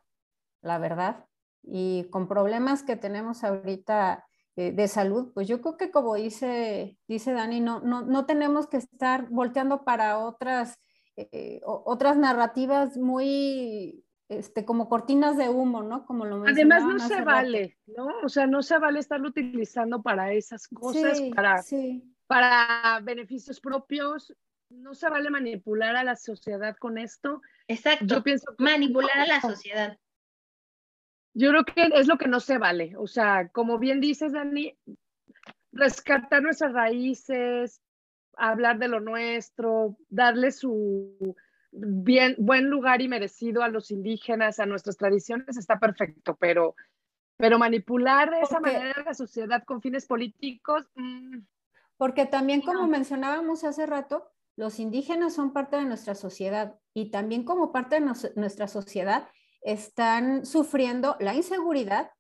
[0.65, 1.27] la verdad,
[1.63, 4.25] y con problemas que tenemos ahorita
[4.57, 8.67] eh, de salud, pues yo creo que como dice, dice Dani, no, no, no tenemos
[8.67, 10.79] que estar volteando para otras,
[11.17, 16.07] eh, otras narrativas muy este, como cortinas de humo, ¿no?
[16.07, 18.09] Como lo Además no se vale, ¿no?
[18.23, 21.63] O sea, no se vale estarlo utilizando para esas cosas, para,
[22.27, 24.35] para beneficios propios.
[24.71, 27.43] No se vale manipular a la sociedad con esto.
[27.69, 28.07] Exacto.
[28.07, 29.99] Yo pienso manipular a la sociedad.
[31.35, 32.95] Yo creo que es lo que no se vale.
[32.97, 34.77] O sea, como bien dices, Dani,
[35.73, 37.83] rescatar nuestras raíces,
[38.37, 41.37] hablar de lo nuestro, darle su,
[41.73, 46.77] bien, buen lugar y merecido a los indígenas, a nuestras tradiciones, está perfecto, pero,
[47.37, 50.87] pero manipular de esa manera la sociedad con fines políticos.
[50.95, 51.41] Mm,
[51.97, 57.45] porque también, como mencionábamos hace rato, los indígenas son parte de nuestra sociedad y también
[57.45, 58.07] como parte de
[58.37, 59.29] nuestra sociedad
[59.65, 62.11] están sufriendo la inseguridad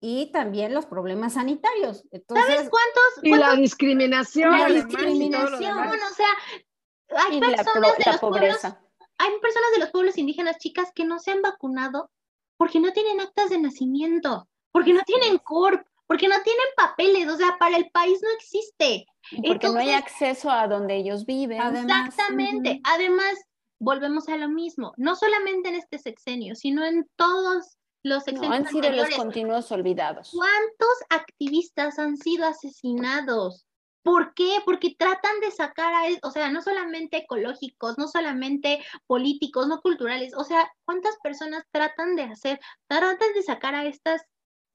[0.00, 2.04] y también los problemas sanitarios.
[2.28, 4.58] ¿Sabes cuántos, Y la discriminación.
[4.58, 8.82] La discriminación, o sea, hay personas de los pobreza
[9.22, 12.10] hay personas de los pueblos indígenas, chicas, que no se han vacunado
[12.56, 17.36] porque no tienen actas de nacimiento, porque no tienen CORP, porque no tienen papeles, o
[17.36, 19.06] sea, para el país no existe.
[19.46, 21.60] Porque no hay acceso a donde ellos viven.
[21.60, 22.80] exactamente.
[22.84, 23.34] Además,
[23.82, 28.50] volvemos a lo mismo, no solamente en este sexenio, sino en todos los sexenios.
[28.50, 30.30] No, han sido los continuos olvidados.
[30.30, 33.66] ¿Cuántos activistas han sido asesinados?
[34.04, 34.58] ¿Por qué?
[34.64, 40.32] Porque tratan de sacar a, o sea, no solamente ecológicos, no solamente políticos, no culturales,
[40.36, 44.22] o sea, ¿cuántas personas tratan de hacer, tratan de sacar a estas,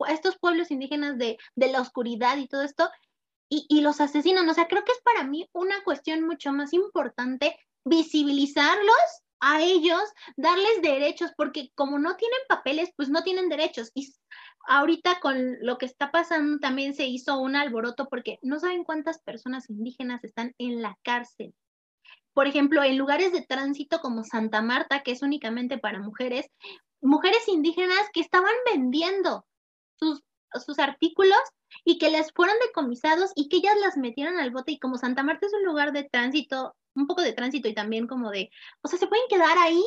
[0.05, 2.89] a estos pueblos indígenas de, de la oscuridad y todo esto,
[3.49, 4.47] y, y los asesinan?
[4.49, 7.57] O sea, creo que es para mí una cuestión mucho más importante
[7.87, 10.01] visibilizarlos a ellos,
[10.35, 13.91] darles derechos, porque como no tienen papeles, pues no tienen derechos.
[13.93, 14.13] Y
[14.67, 19.19] ahorita con lo que está pasando también se hizo un alboroto porque no saben cuántas
[19.21, 21.53] personas indígenas están en la cárcel.
[22.33, 26.45] Por ejemplo, en lugares de tránsito como Santa Marta, que es únicamente para mujeres,
[27.01, 29.45] mujeres indígenas que estaban vendiendo
[29.99, 30.21] sus,
[30.63, 31.39] sus artículos
[31.83, 35.23] y que les fueron decomisados y que ellas las metieron al bote y como Santa
[35.23, 38.49] Marta es un lugar de tránsito, un poco de tránsito y también como de,
[38.81, 39.83] o sea, se pueden quedar ahí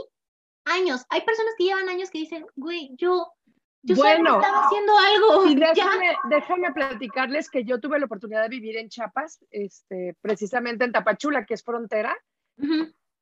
[0.65, 1.05] años.
[1.09, 3.33] Hay personas que llevan años que dicen, güey, yo
[3.83, 5.47] yo bueno, estaba haciendo algo.
[5.47, 10.85] Y déjame, déjame, platicarles que yo tuve la oportunidad de vivir en Chiapas, este, precisamente
[10.85, 12.17] en Tapachula, que es frontera.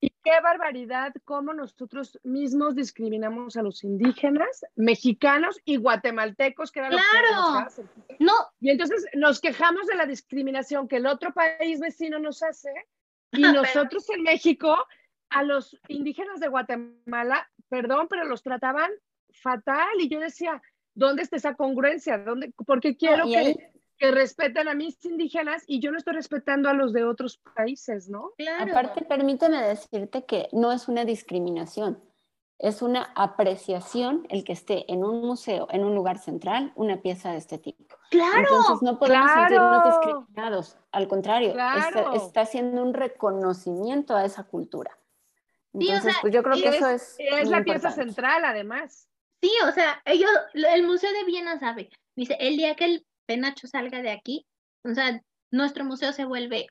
[0.01, 6.93] Y qué barbaridad cómo nosotros mismos discriminamos a los indígenas, mexicanos y guatemaltecos, que eran
[6.93, 7.64] claro.
[7.64, 8.32] los que No.
[8.61, 12.70] Y entonces nos quejamos de la discriminación que el otro país vecino nos hace
[13.33, 13.43] y
[13.93, 14.76] nosotros en México
[15.31, 18.91] a los indígenas de Guatemala, perdón, pero los trataban
[19.33, 20.01] fatal.
[20.01, 20.62] Y yo decía,
[20.95, 22.18] ¿dónde está esa congruencia?
[22.18, 22.53] ¿Dónde?
[22.66, 26.93] Porque quiero que, que, respeten a mis indígenas y yo no estoy respetando a los
[26.93, 28.33] de otros países, ¿no?
[28.39, 28.72] Claro.
[28.72, 32.03] Aparte, permíteme decirte que no es una discriminación.
[32.59, 37.30] Es una apreciación el que esté en un museo, en un lugar central, una pieza
[37.30, 37.96] de este tipo.
[38.11, 38.38] Claro.
[38.38, 40.76] Entonces no podemos sentirnos discriminados.
[40.90, 44.98] Al contrario, está, está haciendo un reconocimiento a esa cultura.
[45.72, 47.16] Entonces, pues yo creo que eso es.
[47.18, 49.09] Es la pieza central, además.
[49.40, 53.68] Sí, o sea, ellos, el Museo de Viena sabe, dice, el día que el penacho
[53.68, 54.46] salga de aquí,
[54.84, 56.66] o sea, nuestro museo se vuelve,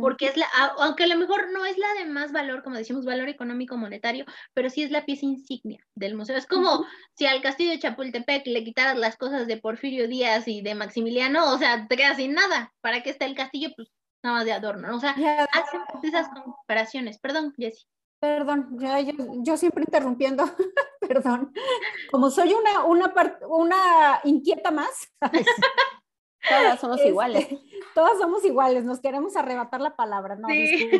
[0.00, 0.46] porque es la,
[0.78, 4.24] aunque a lo mejor no es la de más valor, como decimos, valor económico monetario,
[4.54, 6.36] pero sí es la pieza insignia del museo.
[6.36, 6.84] Es como
[7.14, 11.52] si al castillo de Chapultepec le quitaras las cosas de Porfirio Díaz y de Maximiliano,
[11.52, 12.72] o sea, te quedas sin nada.
[12.80, 13.70] ¿Para qué está el castillo?
[13.76, 13.88] Pues
[14.22, 14.96] nada más de adorno.
[14.96, 17.18] O sea, hacen esas comparaciones.
[17.18, 17.86] Perdón, Jessie.
[18.20, 20.44] Perdón, ya yo, yo, siempre interrumpiendo,
[21.00, 21.52] perdón.
[22.10, 23.14] Como soy una, una,
[23.48, 25.08] una inquieta más.
[26.48, 27.48] Todas somos este, iguales.
[27.94, 30.90] Todas somos iguales, nos queremos arrebatar la palabra, no, sí.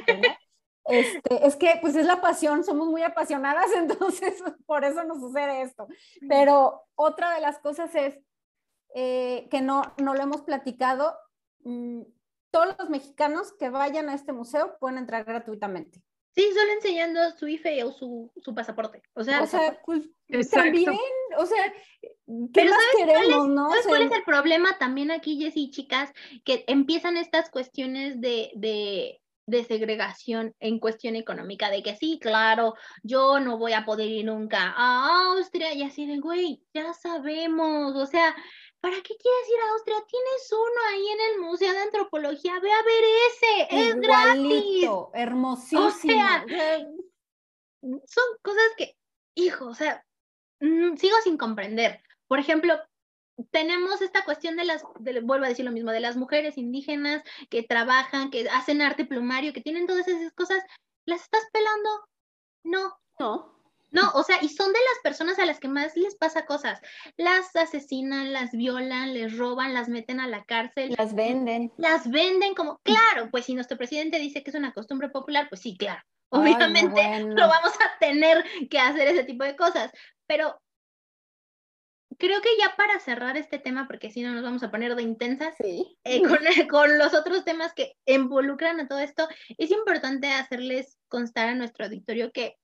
[0.86, 5.62] Este, es que pues es la pasión, somos muy apasionadas, entonces por eso nos sucede
[5.62, 5.86] esto.
[6.28, 8.18] Pero otra de las cosas es
[8.94, 11.16] eh, que no, no lo hemos platicado,
[11.64, 12.02] mm,
[12.50, 16.02] todos los mexicanos que vayan a este museo pueden entrar gratuitamente
[16.34, 19.02] Sí, solo enseñando su IFE o su, su pasaporte.
[19.14, 20.08] O sea, O sea, pues
[20.50, 20.92] también,
[21.36, 22.10] o sea, ¿qué
[22.54, 23.66] Pero más ¿sabes cuál es- queremos, no?
[23.66, 26.12] O ¿Sabes cuál es el problema también aquí, Jessy chicas?
[26.44, 32.74] Que empiezan estas cuestiones de, de, de segregación en cuestión económica, de que sí, claro,
[33.02, 37.96] yo no voy a poder ir nunca a Austria y así de, güey, ya sabemos,
[37.96, 38.36] o sea,
[38.80, 39.96] ¿para qué quieres ir a Austria?
[40.08, 44.88] Tienes uno ahí en el Museo de Antropología, ve a ver ese, es gratis.
[45.14, 45.86] hermosísimo.
[45.86, 46.46] o sea,
[48.06, 48.96] son cosas que,
[49.34, 50.04] hijo, o sea,
[50.60, 52.02] mm, sigo sin comprender.
[52.26, 52.78] Por ejemplo,
[53.50, 57.22] tenemos esta cuestión de las, de- vuelvo a decir lo mismo, de las mujeres indígenas
[57.48, 60.62] que trabajan, que hacen arte plumario, que tienen todas esas cosas,
[61.06, 61.88] ¿las estás pelando?
[62.64, 63.59] No, No.
[63.90, 66.80] No, o sea, y son de las personas a las que más les pasa cosas.
[67.16, 71.72] Las asesinan, las violan, les roban, las meten a la cárcel Las venden.
[71.76, 75.60] las venden como, claro, pues si nuestro presidente dice que es una costumbre popular, pues
[75.62, 76.02] sí, claro.
[76.32, 77.34] Ay, no, Obviamente bueno.
[77.34, 79.90] lo vamos a tener que hacer ese tipo de cosas,
[80.28, 80.56] pero
[82.18, 85.02] creo que ya para cerrar este tema, porque si no nos vamos a poner de
[85.02, 85.98] intensas, Sí.
[86.04, 86.22] eh,
[86.68, 89.26] con, con los otros temas que involucran a todo esto,
[89.58, 92.56] es importante hacerles constar a nuestro auditorio que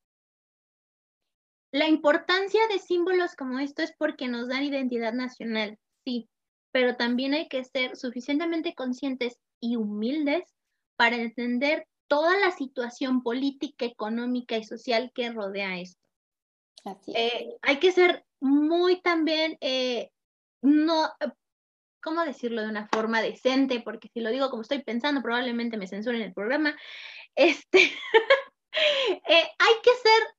[1.76, 6.26] la importancia de símbolos como esto es porque nos dan identidad nacional, sí,
[6.72, 10.44] pero también hay que ser suficientemente conscientes y humildes
[10.96, 16.00] para entender toda la situación política, económica y social que rodea esto.
[16.86, 17.32] Así es.
[17.34, 20.08] Eh, hay que ser muy también, eh,
[20.62, 21.10] no,
[22.02, 23.80] ¿cómo decirlo de una forma decente?
[23.80, 26.74] Porque si lo digo como estoy pensando, probablemente me censuren el programa.
[27.34, 27.80] Este,
[29.28, 30.35] eh, hay que ser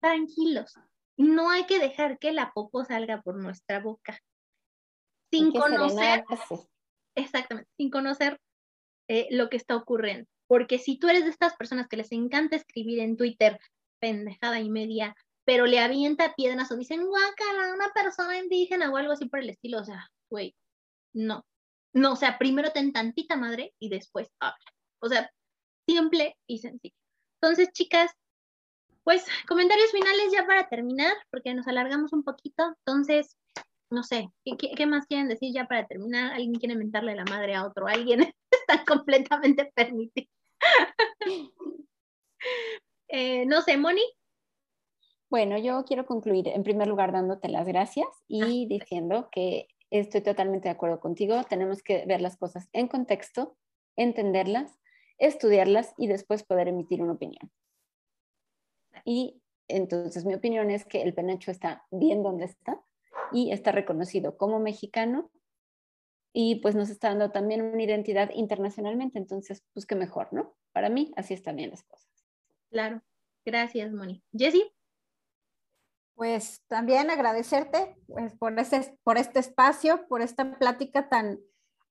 [0.00, 0.74] tranquilos.
[1.16, 4.18] No hay que dejar que la popo salga por nuestra boca.
[5.30, 6.24] Sin conocer,
[7.14, 8.40] exactamente, sin conocer
[9.08, 10.28] eh, lo que está ocurriendo.
[10.48, 13.60] Porque si tú eres de estas personas que les encanta escribir en Twitter
[14.00, 19.12] pendejada y media, pero le avienta piedras o dicen, guácala, una persona indígena o algo
[19.12, 20.56] así por el estilo, o sea, güey,
[21.12, 21.44] no.
[21.92, 24.64] No, o sea, primero ten tantita madre y después habla.
[25.00, 25.30] O sea,
[25.86, 26.94] simple y sencillo.
[27.40, 28.12] Entonces, chicas,
[29.04, 32.74] pues comentarios finales ya para terminar, porque nos alargamos un poquito.
[32.84, 33.36] Entonces,
[33.90, 36.32] no sé, ¿qué, más quieren decir ya para terminar?
[36.32, 37.86] ¿Alguien quiere mentarle la madre a otro?
[37.88, 38.20] ¿Alguien
[38.50, 40.28] está completamente permitido?
[43.12, 44.02] Eh, no sé, Moni.
[45.28, 50.68] Bueno, yo quiero concluir en primer lugar dándote las gracias y diciendo que estoy totalmente
[50.68, 51.42] de acuerdo contigo.
[51.42, 53.56] Tenemos que ver las cosas en contexto,
[53.96, 54.78] entenderlas,
[55.18, 57.50] estudiarlas y después poder emitir una opinión.
[59.04, 62.82] Y entonces mi opinión es que el penacho está bien donde está
[63.32, 65.30] y está reconocido como mexicano
[66.32, 69.18] y pues nos está dando también una identidad internacionalmente.
[69.18, 70.54] Entonces, pues qué mejor, ¿no?
[70.72, 72.08] Para mí así están bien las cosas.
[72.70, 73.02] Claro,
[73.44, 74.22] gracias, Moni.
[74.32, 74.72] Jessie,
[76.14, 81.40] Pues también agradecerte pues, por, este, por este espacio, por esta plática tan,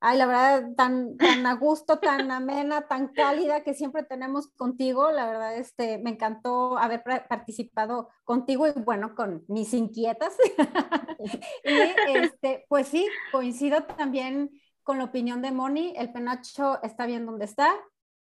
[0.01, 5.11] ay, la verdad, tan, tan a gusto, tan amena, tan cálida que siempre tenemos contigo.
[5.11, 10.37] La verdad, este, me encantó haber participado contigo y bueno, con mis inquietas.
[11.63, 14.49] y este, pues sí, coincido también
[14.83, 15.93] con la opinión de Moni.
[15.97, 17.69] El penacho está bien donde está.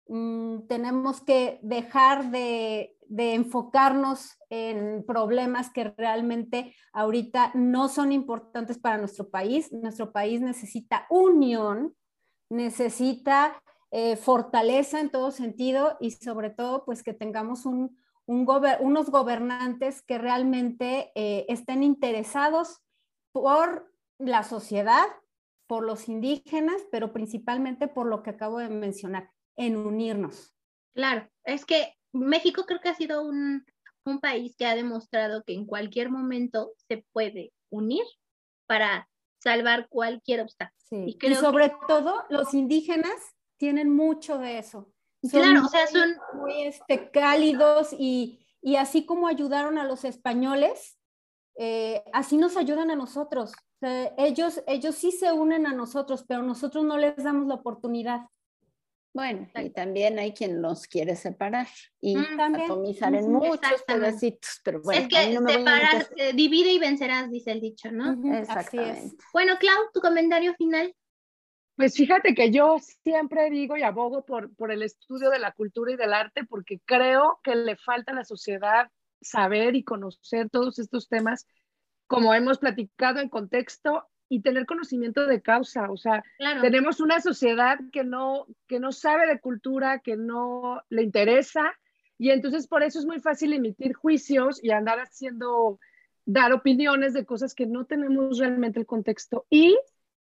[0.07, 8.78] Mm, tenemos que dejar de, de enfocarnos en problemas que realmente ahorita no son importantes
[8.78, 9.72] para nuestro país.
[9.72, 11.95] Nuestro país necesita unión,
[12.49, 18.47] necesita eh, fortaleza en todo sentido y sobre todo pues que tengamos un, un
[18.82, 22.82] unos gobernantes que realmente eh, estén interesados
[23.32, 25.06] por la sociedad,
[25.68, 30.53] por los indígenas, pero principalmente por lo que acabo de mencionar, en unirnos.
[30.93, 33.66] claro, es que México creo que ha sido un,
[34.05, 38.03] un país que ha demostrado que en cualquier momento se puede unir
[38.68, 39.09] para
[39.39, 40.76] salvar cualquier obstáculo.
[40.78, 41.18] Sí.
[41.22, 43.16] Y sobre todo los indígenas
[43.57, 44.91] tienen mucho de eso.
[45.24, 50.05] Son Claro, o sea, son muy este, cálidos y, y así como ayudaron a los
[50.05, 50.99] españoles,
[51.57, 53.51] eh, así nos ayudan a nosotros.
[53.51, 57.55] O sea, ellos, ellos sí se unen a nosotros, pero nosotros no les damos la
[57.55, 58.22] oportunidad.
[59.16, 61.68] Bueno, y también hay quien los quiere separar
[62.01, 62.66] y Mm, también.
[62.66, 63.86] atomizar en muchos exactamente.
[64.09, 66.36] pedacitos, pero bueno, es que ahí no me voy a separar, meter.
[66.36, 68.09] divide y vencerás, dice el dicho, ¿no?
[68.11, 68.39] Así es.
[68.49, 69.24] Exactamente.
[69.32, 70.93] Bueno, Clau, tu comentario final.
[71.78, 75.93] Pues fíjate que yo siempre digo y abogo por, por el estudio de la cultura
[75.93, 78.89] y del arte porque creo que le falta a la sociedad
[79.22, 81.47] saber y conocer todos estos temas,
[82.07, 85.91] como hemos platicado en contexto, y tener conocimiento de causa.
[85.91, 86.61] O sea, Claro.
[86.61, 91.73] tenemos una sociedad que no, que no sabe de cultura, que no le interesa
[92.17, 95.80] Y entonces por eso es muy fácil emitir juicios y andar haciendo,
[96.26, 99.78] dar opiniones de cosas que no tenemos realmente el contexto y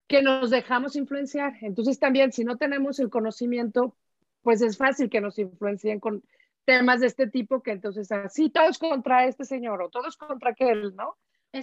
[0.07, 1.53] que nos dejamos influenciar.
[1.61, 3.95] Entonces también si no tenemos el conocimiento,
[4.41, 6.23] pues es fácil que nos influencien con
[6.65, 10.93] temas de este tipo que entonces así todos contra este señor o todos contra aquel,
[10.95, 11.15] ¿no?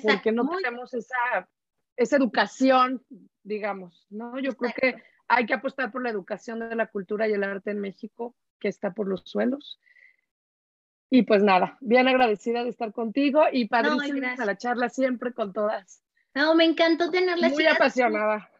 [0.02, 1.48] Porque no tenemos esa,
[1.96, 3.04] esa educación,
[3.42, 4.38] digamos, ¿no?
[4.38, 7.70] Yo creo que hay que apostar por la educación de la cultura y el arte
[7.70, 9.80] en México, que está por los suelos.
[11.10, 15.52] Y pues nada, bien agradecida de estar contigo y padrísima a la charla siempre con
[15.52, 16.02] todas.
[16.34, 17.48] No, me encantó tenerla.
[17.50, 18.50] Muy apasionada.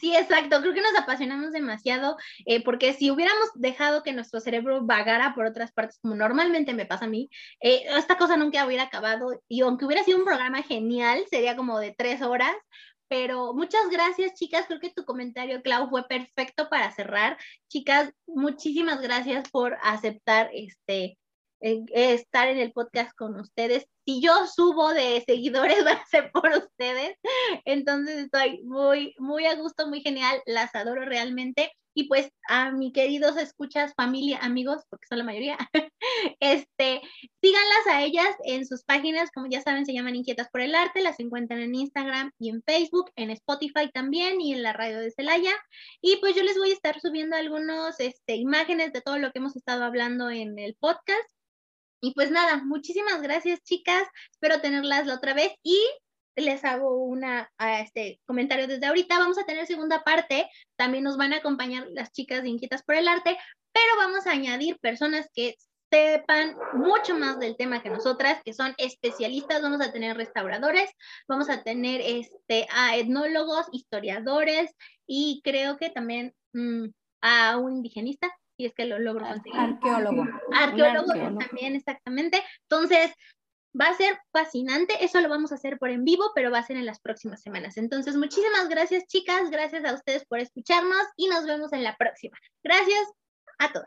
[0.00, 0.60] Sí, exacto.
[0.60, 5.46] Creo que nos apasionamos demasiado eh, porque si hubiéramos dejado que nuestro cerebro vagara por
[5.46, 7.28] otras partes, como normalmente me pasa a mí,
[7.60, 11.78] eh, esta cosa nunca hubiera acabado y aunque hubiera sido un programa genial, sería como
[11.78, 12.54] de tres horas.
[13.08, 14.66] Pero muchas gracias, chicas.
[14.66, 17.38] Creo que tu comentario, Clau, fue perfecto para cerrar.
[17.68, 21.18] Chicas, muchísimas gracias por aceptar este
[21.60, 23.86] estar en el podcast con ustedes.
[24.04, 27.16] Si yo subo de seguidores, va a ser por ustedes.
[27.64, 30.40] Entonces estoy muy, muy a gusto, muy genial.
[30.46, 31.72] Las adoro realmente.
[31.94, 35.58] Y pues a mi queridos escuchas, familia, amigos, porque son la mayoría,
[36.38, 37.00] este,
[37.42, 41.00] síganlas a ellas en sus páginas, como ya saben, se llaman Inquietas por el Arte,
[41.00, 45.10] las encuentran en Instagram y en Facebook, en Spotify también y en la radio de
[45.10, 45.52] Celaya.
[46.00, 49.40] Y pues yo les voy a estar subiendo algunas este, imágenes de todo lo que
[49.40, 51.37] hemos estado hablando en el podcast
[52.00, 55.52] y pues nada, muchísimas gracias chicas, espero tenerlas la otra vez.
[55.62, 55.78] Y
[56.36, 59.18] les hago una este comentario desde ahorita.
[59.18, 63.08] Vamos a tener segunda parte, también nos van a acompañar las chicas Inquietas por el
[63.08, 63.36] Arte,
[63.72, 65.56] pero vamos a añadir personas que
[65.90, 70.90] sepan mucho más del tema que nosotras, que son especialistas, vamos a tener restauradores,
[71.26, 74.70] vamos a tener este, a etnólogos, historiadores
[75.06, 76.88] y creo que también mm,
[77.22, 79.58] a un indigenista y es que lo logro conseguir.
[79.58, 80.26] Arqueólogo.
[80.52, 82.42] Arqueólogo, también, exactamente.
[82.68, 83.12] Entonces,
[83.80, 85.04] va a ser fascinante.
[85.04, 87.40] Eso lo vamos a hacer por en vivo, pero va a ser en las próximas
[87.40, 87.76] semanas.
[87.76, 89.50] Entonces, muchísimas gracias, chicas.
[89.50, 92.36] Gracias a ustedes por escucharnos y nos vemos en la próxima.
[92.62, 93.06] Gracias
[93.58, 93.86] a todas.